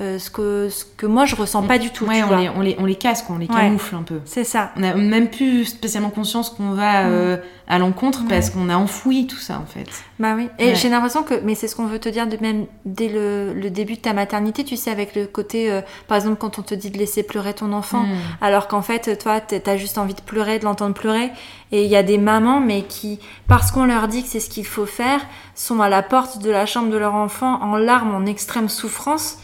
[0.00, 2.06] euh, ce, que, ce que moi je ressens pas du tout.
[2.06, 4.20] Ouais, on, Les, on, les, on les casse, on les camoufle un peu.
[4.26, 4.70] C'est ça.
[4.76, 7.10] On n'a même plus spécialement conscience qu'on va mm.
[7.10, 7.36] euh,
[7.66, 9.88] à l'encontre parce qu'on a enfoui tout ça en fait.
[10.20, 10.48] Bah oui.
[10.60, 13.52] Et j'ai l'impression que, mais c'est ce qu'on veut te dire de même dès le,
[13.52, 16.62] le, début de ta maternité, tu sais, avec le côté, euh, par exemple, quand on
[16.62, 18.16] te dit de laisser pleurer ton enfant, mm.
[18.40, 21.32] alors qu'en fait, toi, t'as juste envie de pleurer, de l'entendre pleurer.
[21.72, 23.18] Et il y a des mamans, mais qui,
[23.48, 25.20] parce qu'on leur dit que c'est ce qu'il faut faire,
[25.56, 29.38] sont à la porte de la chambre de leur enfant en larmes, en extrême souffrance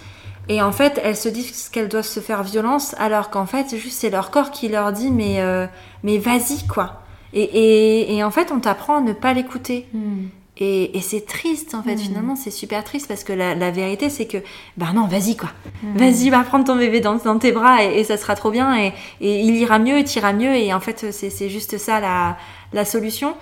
[0.48, 3.78] et en fait, elles se disent qu'elles doivent se faire violence, alors qu'en fait, c'est
[3.78, 5.66] juste c'est leur corps qui leur dit mais euh,
[6.02, 7.00] mais vas-y quoi.
[7.32, 9.88] Et, et, et, en fait, on t'apprend à ne pas l'écouter.
[9.92, 10.26] Hmm.
[10.56, 11.96] Et, et c'est triste en fait.
[11.96, 11.98] Hmm.
[11.98, 14.38] Finalement, c'est super triste parce que la, la vérité, c'est que
[14.76, 15.50] bah non, vas-y quoi.
[15.82, 15.96] Hmm.
[15.96, 18.92] Vas-y, va prendre ton bébé dans, dans tes bras et, ça sera trop bien et,
[19.20, 20.54] il ira mieux, il ira mieux.
[20.54, 22.36] Et en fait, c'est juste ça la,
[22.72, 23.34] la solution.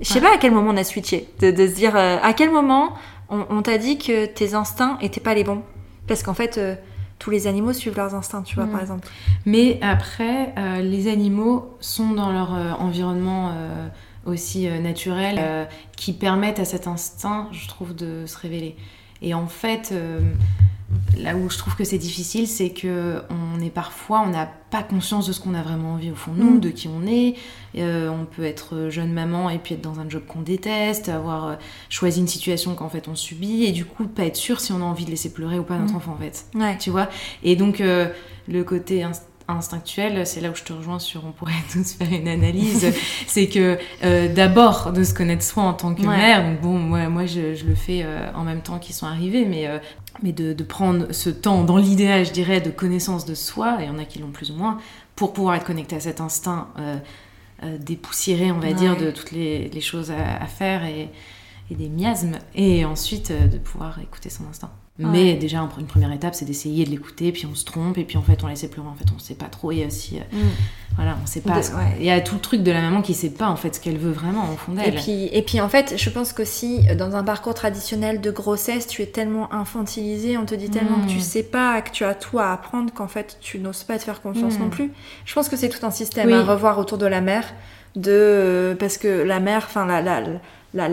[0.00, 2.34] Je sais pas à quel moment on a switché, de, de se dire euh, à
[2.34, 2.94] quel moment
[3.30, 5.62] on, on t'a dit que tes instincts étaient pas les bons.
[6.06, 6.74] Parce qu'en fait, euh,
[7.18, 8.82] tous les animaux suivent leurs instincts, tu vois, par mm.
[8.82, 9.08] exemple.
[9.44, 13.52] Mais après, euh, les animaux sont dans leur euh, environnement
[14.24, 18.76] aussi naturel qui permettent à cet instinct, je trouve, de se révéler.
[19.22, 19.94] Et en fait,
[21.18, 24.82] là où je trouve que c'est difficile, c'est que on est parfois, on n'a pas
[24.82, 26.60] conscience de ce qu'on a vraiment envie au fond de nous, mm.
[26.60, 27.34] de qui on est.
[27.76, 31.46] Euh, on peut être jeune maman et puis être dans un job qu'on déteste, avoir
[31.46, 31.54] euh,
[31.88, 34.80] choisi une situation qu'en fait on subit et du coup pas être sûr si on
[34.80, 35.96] a envie de laisser pleurer ou pas notre mm.
[35.96, 36.46] enfant en fait.
[36.78, 37.08] Tu vois?
[37.42, 38.08] Et donc euh,
[38.48, 39.04] le côté
[39.48, 42.92] instinctuel, c'est là où je te rejoins sur on pourrait tous faire une analyse,
[43.26, 43.78] c'est que
[44.34, 47.64] d'abord de se connaître soi en tant que mère, donc bon moi, moi je, je
[47.64, 49.68] le fais en même temps qu'ils sont arrivés, mais
[50.22, 53.84] mais de, de, prendre ce temps, dans l'idéal, je dirais, de connaissance de soi, et
[53.84, 54.78] il y en a qui l'ont plus ou moins,
[55.14, 56.96] pour pouvoir être connecté à cet instinct euh,
[57.62, 61.10] euh dépoussiéré, on va dire, de toutes les, les choses à, à, faire et,
[61.70, 64.70] et, des miasmes, et ensuite euh, de pouvoir écouter son instinct.
[64.98, 68.16] Mais déjà, une première étape, c'est d'essayer de l'écouter, puis on se trompe, et puis
[68.16, 70.48] en fait, on laisse pleurer, en fait, on sait pas trop, et aussi, euh, mm.
[70.96, 71.60] voilà, on sait pas.
[71.98, 73.80] Il y a tout le truc de la maman qui sait pas, en fait, ce
[73.80, 74.88] qu'elle veut vraiment au fond d'elle.
[74.88, 78.30] Et puis, et puis, en fait, je pense que si, dans un parcours traditionnel de
[78.30, 81.20] grossesse, tu es tellement infantilisé, on te dit tellement que tu mm.
[81.20, 84.22] sais pas, que tu as tout à apprendre, qu'en fait, tu n'oses pas te faire
[84.22, 84.62] confiance mm.
[84.62, 84.92] non plus.
[85.26, 87.44] Je pense que c'est tout un système à revoir autour de la mère,
[87.96, 90.40] de, parce que la mère, enfin, la, la la,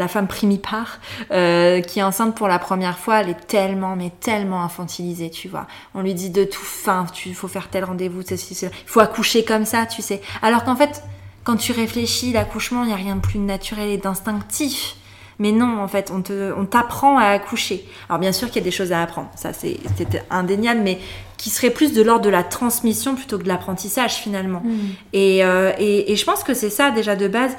[0.08, 1.00] femme primipare
[1.32, 5.48] euh, qui est enceinte pour la première fois, elle est tellement, mais tellement infantilisée, tu
[5.48, 5.68] vois.
[5.96, 9.66] On lui dit de tout, fin, tu faut faire tel rendez-vous, il faut accoucher comme
[9.66, 10.22] ça, tu sais.
[10.42, 11.04] Alors qu'en fait,
[11.44, 14.96] quand tu réfléchis, l'accouchement, il n'y a rien de plus naturel et d'instinctif.
[15.40, 17.86] Mais non, en fait, on te, on t'apprend à accoucher.
[18.08, 21.00] Alors bien sûr qu'il y a des choses à apprendre, ça c'est, c'était indéniable, mais
[21.38, 24.62] qui serait plus de l'ordre de la transmission plutôt que de l'apprentissage finalement.
[24.64, 24.80] Mm.
[25.14, 27.58] Et, euh, et, et je pense que c'est ça déjà de base.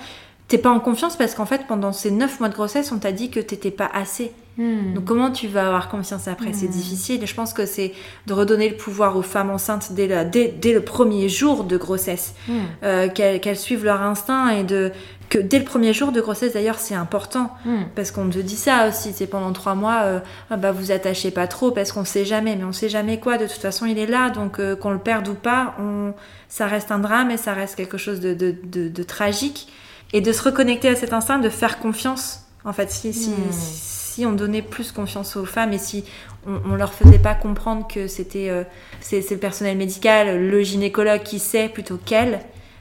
[0.48, 3.12] T'es pas en confiance parce qu'en fait pendant ces 9 mois de grossesse, on t'a
[3.12, 4.32] dit que t'étais pas assez.
[4.58, 4.92] Mm.
[4.94, 6.52] Donc comment tu vas avoir confiance après?
[6.52, 7.22] C'est difficile.
[7.22, 7.92] Et je pense que c'est
[8.26, 11.76] de redonner le pouvoir aux femmes enceintes dès, la- dès, dès le premier jour de
[11.78, 12.52] grossesse, Mm.
[12.84, 14.92] euh, qu'elles suivent leur instinct et de
[15.30, 17.50] que dès le premier jour de grossesse d'ailleurs c'est important
[17.96, 19.12] parce qu'on te dit ça aussi.
[19.14, 20.20] C'est pendant trois mois, euh,
[20.50, 22.54] ah bah vous attachez pas trop parce qu'on sait jamais.
[22.54, 23.38] Mais on sait jamais quoi.
[23.38, 26.12] De toute façon il est là, donc euh, qu'on le perde ou pas, on...
[26.50, 29.68] ça reste un drame et ça reste quelque chose de, de, de- de tragique.
[30.14, 32.40] Et de se reconnecter à cet instinct, de faire confiance.
[32.64, 36.04] En fait, si, si, si on donnait plus confiance aux femmes et si
[36.46, 38.64] on, on leur faisait pas comprendre que c'était euh,
[39.02, 42.40] c'est le personnel médical, le gynécologue qui sait plutôt qu'elle,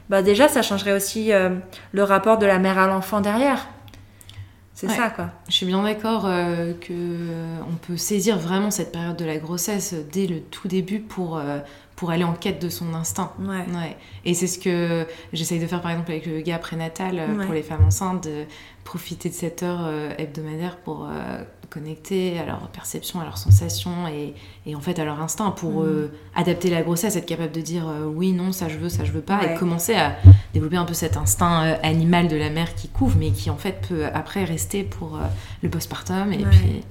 [0.09, 1.49] bah déjà ça changerait aussi euh,
[1.91, 3.67] le rapport de la mère à l'enfant derrière.
[4.75, 4.95] C'est Ouais.
[4.95, 5.29] ça quoi.
[5.49, 9.37] Je suis bien d'accord euh, que euh, on peut saisir vraiment cette période de la
[9.37, 11.41] grossesse dès le tout début pour,
[11.95, 13.31] pour aller en quête de son instinct.
[13.39, 13.65] Ouais.
[13.75, 13.97] Ouais.
[14.25, 17.45] Et c'est ce que j'essaye de faire par exemple avec le yoga prénatal euh, Ouais.
[17.45, 18.45] pour les femmes enceintes, de
[18.83, 24.07] profiter de cette heure euh, hebdomadaire pour euh, connecter à leur perception, à leurs sensations
[24.07, 24.33] et,
[24.65, 27.85] et en fait à leur instinct pour euh, adapter la grossesse, être capable de dire
[28.13, 30.15] oui, non, ça je veux, ça je veux pas et commencer à
[30.53, 33.87] développer un peu cet instinct animal de la mère qui couvre mais qui en fait
[33.87, 35.17] peut après rester pour
[35.63, 36.83] le postpartum et puis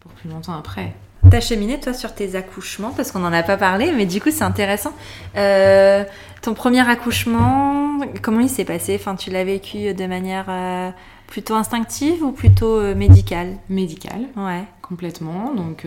[0.00, 0.94] pour plus longtemps après.
[1.30, 4.30] T'as cheminé toi sur tes accouchements parce qu'on n'en a pas parlé, mais du coup
[4.30, 4.92] c'est intéressant.
[5.36, 6.04] Euh,
[6.42, 8.96] ton premier accouchement, comment il s'est passé?
[9.00, 10.90] Enfin, tu l'as vécu de manière euh,
[11.26, 13.56] plutôt instinctive ou plutôt euh, médicale?
[13.68, 14.20] Médical.
[14.36, 14.64] Ouais.
[14.82, 15.52] complètement.
[15.54, 15.86] Donc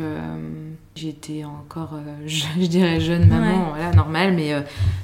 [0.95, 1.93] j'étais encore,
[2.25, 3.69] je, je dirais jeune maman, Ouais.
[3.75, 4.51] voilà, normal, mais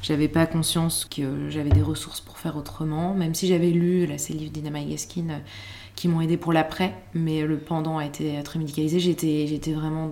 [0.02, 3.14] j'avais pas conscience que j'avais des ressources pour faire autrement.
[3.14, 5.38] Même si j'avais lu là, ces livres d'Ina Gaskin euh,
[6.04, 9.00] qui m'ont aidé pour l'après, mais le pendant a été très médicalisé.
[9.00, 10.12] J'étais, j'étais vraiment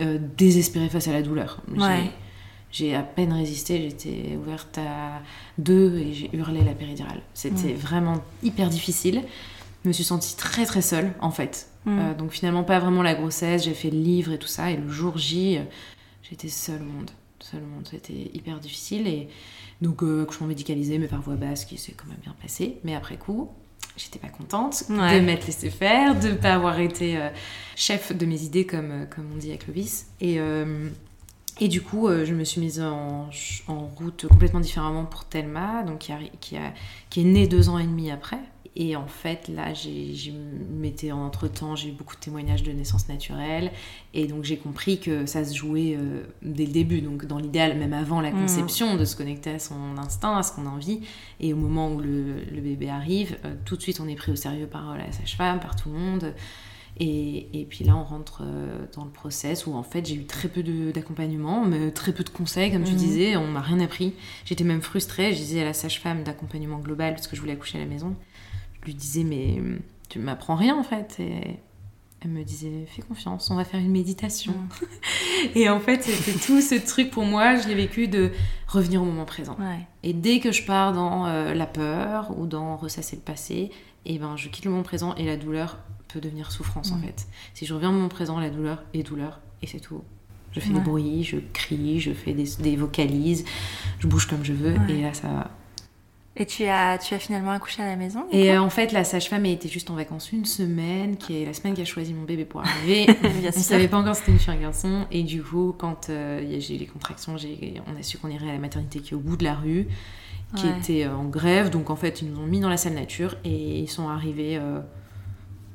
[0.00, 1.60] euh, désespérée face à la douleur.
[1.74, 2.10] J'ai- Ouais.
[2.70, 5.20] J'ai à peine résisté, j'étais ouverte à
[5.58, 7.22] deux et j'ai hurlé la péridurale.
[7.34, 9.22] C'était vraiment hyper difficile.
[9.82, 11.70] Je me suis sentie très très seule en fait.
[11.86, 11.98] Mm.
[11.98, 14.76] Euh, donc finalement pas vraiment la grossesse, j'ai fait le livre et tout ça et
[14.76, 15.58] le jour J,
[16.22, 17.10] j'étais seule au monde.
[17.40, 19.26] Seule au monde, c'était hyper difficile et
[19.82, 22.76] donc euh, accouchement médicalisé mais par voie basse qui s'est quand même bien passé.
[22.84, 23.48] Mais après coup,
[23.96, 25.20] j'étais pas contente Ouais.
[25.20, 27.28] de m'être laissée faire, de pas avoir été euh,
[27.76, 30.06] chef de mes idées comme, euh, comme on dit à Clovis.
[30.20, 30.88] Et, euh,
[31.60, 33.30] et du coup, euh, je me suis mise en,
[33.68, 36.72] en route complètement différemment pour Thelma, donc qui, a, qui, a-
[37.10, 38.38] qui est née deux ans et demi après.
[38.78, 42.72] Et en fait, là, j'ai, j'ai m'étais entre temps, j'ai eu beaucoup de témoignages de
[42.72, 43.70] naissance naturelle,
[44.12, 47.78] et donc j'ai compris que ça se jouait euh, dès le début, donc dans l'idéal,
[47.78, 48.42] même avant la Mhm.
[48.42, 51.00] conception, de se connecter à son instinct, à ce qu'on a envie.
[51.40, 54.30] Et au moment où le, le bébé arrive, euh, tout de suite, on est pris
[54.32, 56.34] au sérieux par euh, la sage-femme, par tout le monde.
[56.98, 58.42] Et, et puis là, on rentre
[58.94, 60.62] dans le process où en fait, j'ai eu très peu
[60.94, 62.96] d'accompagnement, mais très peu de conseils, comme tu Mhm.
[62.98, 63.36] disais.
[63.36, 64.14] On m'a rien appris.
[64.46, 65.32] J'étais même frustrée.
[65.32, 68.14] Je disais à la sage-femme d'accompagnement global, parce que je voulais accoucher à la maison,
[68.86, 69.58] lui disais, mais
[70.08, 71.16] tu m'apprends rien en fait.
[71.20, 71.58] Et
[72.20, 74.54] elle me disait, fais confiance, on va faire une méditation.
[75.54, 78.30] et en fait, c'était tout ce truc pour moi, je l'ai vécu de
[78.66, 79.56] revenir au moment présent.
[79.58, 79.80] Ouais.
[80.02, 83.70] Et dès que je pars dans euh, la peur ou dans ressasser le passé,
[84.06, 85.78] et ben je quitte le moment présent et la douleur
[86.08, 87.02] peut devenir souffrance en Mm.
[87.02, 87.26] fait.
[87.54, 90.02] Si je reviens au moment présent, la douleur est douleur et c'est tout.
[90.52, 90.74] Je fais Ouais.
[90.76, 93.44] des bruits, je crie, je fais des, des vocalises,
[93.98, 95.50] je bouge comme je veux et là ça va.
[96.38, 99.04] Et tu as, tu as finalement accouché à la maison Et euh, en fait, la
[99.04, 102.24] sage-femme était juste en vacances une semaine, qui est la semaine qui a choisi mon
[102.24, 103.06] bébé pour arriver.
[103.40, 103.62] Bien On sûr.
[103.62, 105.06] savait pas encore si c'était une fille ou un garçon.
[105.10, 108.52] Et du coup, quand euh, j'ai eu les contractions, on a su qu'on irait à
[108.52, 109.86] la maternité qui est au bout de la rue,
[110.54, 110.78] qui Ouais.
[110.78, 111.70] était euh, en grève.
[111.70, 114.58] Donc en fait, ils nous ont mis dans la salle nature et ils sont arrivés
[114.58, 114.80] euh,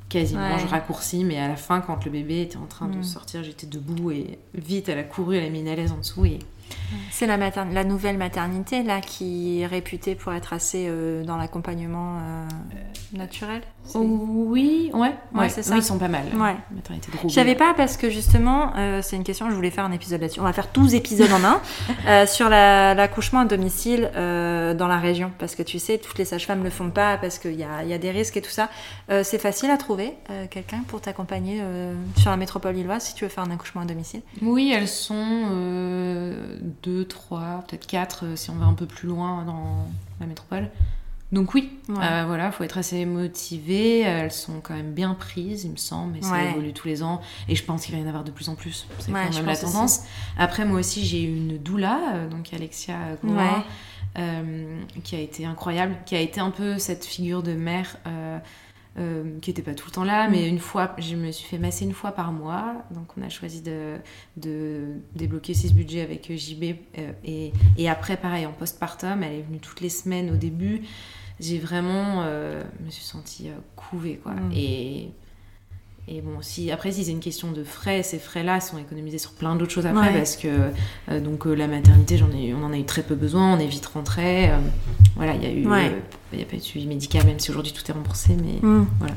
[0.10, 0.60] quasiment, Ouais.
[0.62, 3.04] je raccourcis, mais à la fin, quand le bébé était en train de Mm.
[3.04, 6.26] sortir, j'étais debout et vite, elle a couru, elle a mis une alaise en dessous.
[6.26, 6.38] Et...
[7.12, 12.48] C'est la, nouvelle maternité là qui est réputée pour être assez euh, dans l'accompagnement euh,
[13.14, 13.62] naturel?
[13.86, 15.74] C'est- Oui, ouais, ouais, c'est ça.
[15.74, 16.24] Oui, ils sont pas mal.
[16.34, 16.56] Ouais.
[16.72, 19.86] Maternité de Je savais pas parce que justement, euh, c'est une question, je voulais faire
[19.86, 20.40] un épisode là-dessus.
[20.40, 21.62] On va faire 12 épisodes en un
[22.08, 25.32] euh, sur la- l'accouchement à domicile euh, dans la région.
[25.40, 27.94] Parce que tu sais, toutes les sages-femmes le font pas parce qu'il y a, y
[27.94, 28.70] a des risques et tout ça.
[29.10, 33.16] Euh, c'est facile à trouver euh, quelqu'un pour t'accompagner euh, sur la métropole lilloise si
[33.16, 34.22] tu veux faire un accouchement à domicile?
[34.42, 35.16] Oui, elles sont
[35.52, 39.88] euh, deux, trois, peut-être quatre euh, si on va un peu plus loin dans
[40.20, 40.70] la métropole.
[41.32, 41.96] Donc oui, Ouais.
[42.04, 44.02] euh, voilà, faut être assez motivé.
[44.02, 46.52] Elles sont quand même bien prises, il me semble, mais ça Ouais.
[46.52, 47.22] évolue tous les ans.
[47.48, 48.86] Et je pense qu'il va y en avoir de plus en plus.
[49.00, 49.62] C'est Ouais, quand même la aussi.
[49.62, 50.02] tendance.
[50.38, 52.96] Après, moi aussi, j'ai eu une doula, euh, donc Alexia
[54.18, 57.96] euh, qui a été incroyable, qui a été un peu cette figure de mère.
[58.98, 61.48] Euh, euh, qui n'était pas tout le temps là, mais une fois, je me suis
[61.48, 62.76] fait masser une fois par mois.
[62.92, 63.98] Donc on a choisi de,
[64.38, 66.76] de débloquer ce budget avec JB.
[66.98, 70.82] Euh, et, et, après, pareil, en postpartum, elle est venue toutes les semaines au début.
[71.40, 74.34] J'ai vraiment, euh, me suis sentie couvée, quoi.
[74.34, 74.52] Mm.
[74.56, 75.12] Et
[76.08, 79.32] et bon, si, après, si c'est une question de frais, ces frais-là sont économisés sur
[79.32, 80.48] plein d'autres choses après, parce que
[81.10, 83.60] euh, donc euh, la maternité, j'en ai, on en a eu très peu besoin, on
[83.60, 84.50] est vite rentré.
[84.50, 84.58] Euh,
[85.16, 85.62] voilà, il y a eu,
[86.34, 88.68] il y a pas eu de suivi médical, même si aujourd'hui tout est remboursé, mais
[88.68, 88.88] mm.
[89.00, 89.14] voilà.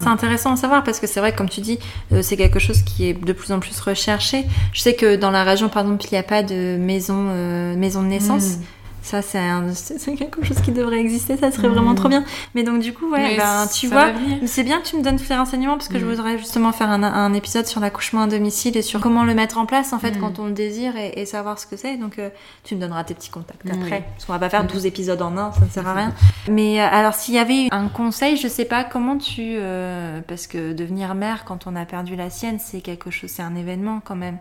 [0.00, 1.78] C'est intéressant à savoir parce que c'est vrai, comme tu dis,
[2.22, 4.44] c'est quelque chose qui est de plus en plus recherché.
[4.72, 8.02] Je sais que dans la région, par exemple, il n'y a pas de maison, maison
[8.02, 8.58] de naissance.
[8.58, 8.62] Mm.
[9.08, 12.10] Ça, c'est quelque chose qui devrait exister, ça serait vraiment trop mm.
[12.10, 12.24] bien.
[12.54, 14.08] Mais donc, du coup, ouais, ben, tu vois,
[14.44, 16.08] c'est bien que tu me donnes ces renseignements parce que je mm.
[16.10, 19.64] voudrais justement faire un, épisode sur l'accouchement à domicile et sur comment le mettre en
[19.64, 20.20] place, en fait, mm.
[20.20, 21.96] quand on le désire et, savoir ce que c'est.
[21.96, 22.28] Donc, euh,
[22.64, 24.04] tu me donneras tes petits contacts après.
[24.12, 26.12] Parce qu'on va pas faire 12 épisodes en un, ça ne sert à rien.
[26.50, 29.56] Mais euh, alors, s'il y avait un conseil, je sais pas comment tu.
[29.56, 33.42] Euh, parce que devenir mère quand on a perdu la sienne, c'est quelque chose, c'est
[33.42, 34.36] un événement quand même.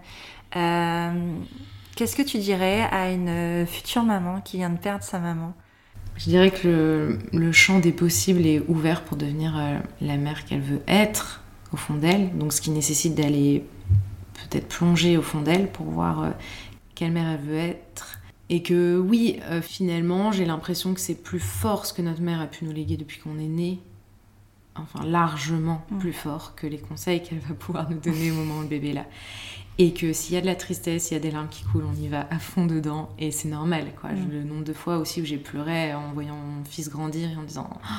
[1.98, 5.56] Qu'est-ce que tu dirais à une euh, future maman qui vient de perdre sa maman?
[6.16, 10.62] Je dirais que le, champ des possibles est ouvert pour devenir euh, la mère qu'elle
[10.62, 11.42] veut être
[11.74, 13.66] au fond d'elle, donc ce qui nécessite d'aller
[14.36, 16.30] peut-être plonger au fond d'elle pour voir euh,
[16.94, 18.20] quelle mère elle veut être.
[18.50, 22.46] Et que oui, finalement, j'ai l'impression que c'est plus fort ce que notre mère a
[22.46, 23.80] pu nous léguer depuis qu'on est né,
[24.76, 25.98] enfin largement mm.
[25.98, 28.90] plus fort que les conseils qu'elle va pouvoir nous donner au moment où le bébé
[28.90, 29.06] est là.
[29.80, 31.86] Et que s'il y a de la tristesse, il y a des larmes qui coulent,
[31.86, 33.86] on y va à fond dedans et c'est normal.
[34.00, 34.12] Quoi.
[34.12, 34.32] Mm.
[34.32, 37.44] Le nombre de fois aussi où j'ai pleuré en voyant mon fils grandir et en
[37.44, 37.70] disant.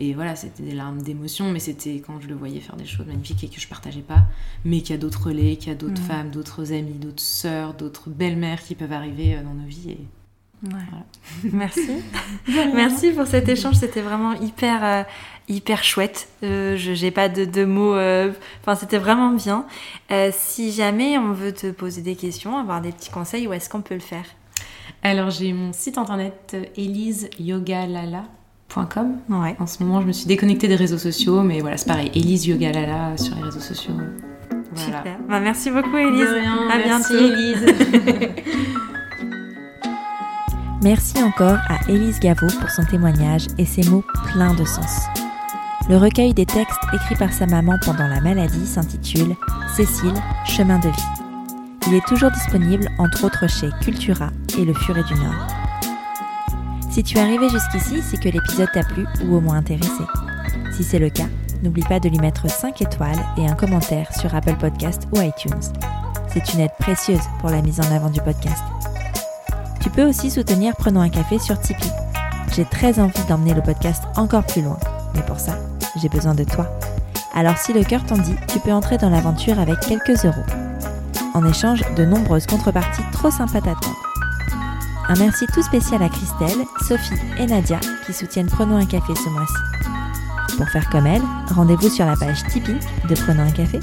[0.00, 3.06] Et voilà, c'était des larmes d'émotion, mais c'était quand je le voyais faire des choses
[3.06, 4.28] magnifiques et que je partageais pas,
[4.64, 6.06] mais qu'il y a d'autres relais, qu'il y a d'autres mm.
[6.06, 9.90] femmes, d'autres amis, d'autres sœurs, d'autres belles-mères qui peuvent arriver euh, dans nos vies.
[9.90, 10.06] Et
[11.52, 11.90] Merci.
[12.74, 13.76] Merci pour cet échange.
[13.76, 15.02] C'était vraiment hyper, euh,
[15.48, 16.28] hyper chouette.
[16.42, 17.94] Euh, je n'ai pas de, mots.
[17.94, 18.32] Euh,
[18.62, 19.66] enfin, c'était vraiment bien.
[20.32, 23.82] si jamais on veut te poser des questions, avoir des petits conseils, où est-ce qu'on
[23.82, 24.24] peut le faire?
[25.02, 29.18] Alors, j'ai mon site internet eliseyogalala.com.
[29.28, 29.56] Ouais.
[29.60, 32.10] En ce moment, je me suis déconnectée des réseaux sociaux, mais voilà, c'est pareil.
[32.14, 33.94] Elise Yogalala sur les réseaux sociaux.
[34.74, 35.18] Super.
[35.28, 36.26] Bah, merci beaucoup, Elise.
[36.26, 37.32] à merci, bientôt.
[37.32, 37.66] Elise.
[40.80, 45.06] Merci encore à Élise Gaveau pour son témoignage et ses mots pleins de sens.
[45.88, 49.34] Le recueil des textes écrits par sa maman pendant la maladie s'intitule
[49.74, 50.14] Cécile,
[50.44, 51.88] chemin de vie.
[51.88, 55.48] Il est toujours disponible entre autres chez Cultura et Le Furet du Nord.
[56.92, 60.04] Si tu es arrivé jusqu'ici, c'est que l'épisode t'a plu ou au moins intéressé.
[60.76, 61.28] Si c'est le cas,
[61.64, 65.72] n'oublie pas de lui mettre 5 étoiles et un commentaire sur Apple Podcast ou iTunes.
[66.32, 68.62] C'est une aide précieuse pour la mise en avant du podcast.
[69.80, 71.90] Tu peux aussi soutenir Prenons un café sur Tipeee.
[72.54, 74.78] J'ai très envie d'emmener le podcast encore plus loin,
[75.14, 75.58] mais pour ça,
[75.96, 76.66] j'ai besoin de toi.
[77.34, 80.44] Alors si le cœur t'en dit, tu peux entrer dans l'aventure avec quelques euros.
[81.34, 83.94] En échange de nombreuses contreparties trop sympas t'attendent.
[85.08, 89.28] Un merci tout spécial à Christelle, Sophie et Nadia qui soutiennent Prenons un café ce
[89.30, 90.56] mois-ci.
[90.56, 91.22] Pour faire comme elles,
[91.54, 93.80] rendez-vous sur la page Tipeee de Prenons un café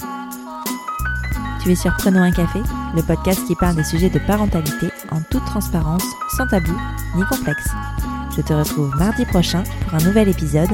[1.65, 2.61] tu es sur Prenons un café,
[2.95, 6.03] le podcast qui parle des sujets de parentalité en toute transparence,
[6.37, 6.75] sans tabou
[7.15, 7.69] ni complexe.
[8.35, 10.69] Je te retrouve mardi prochain pour un nouvel épisode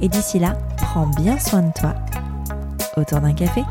[0.00, 1.94] et d'ici là, prends bien soin de toi
[2.96, 3.62] autour d'un café.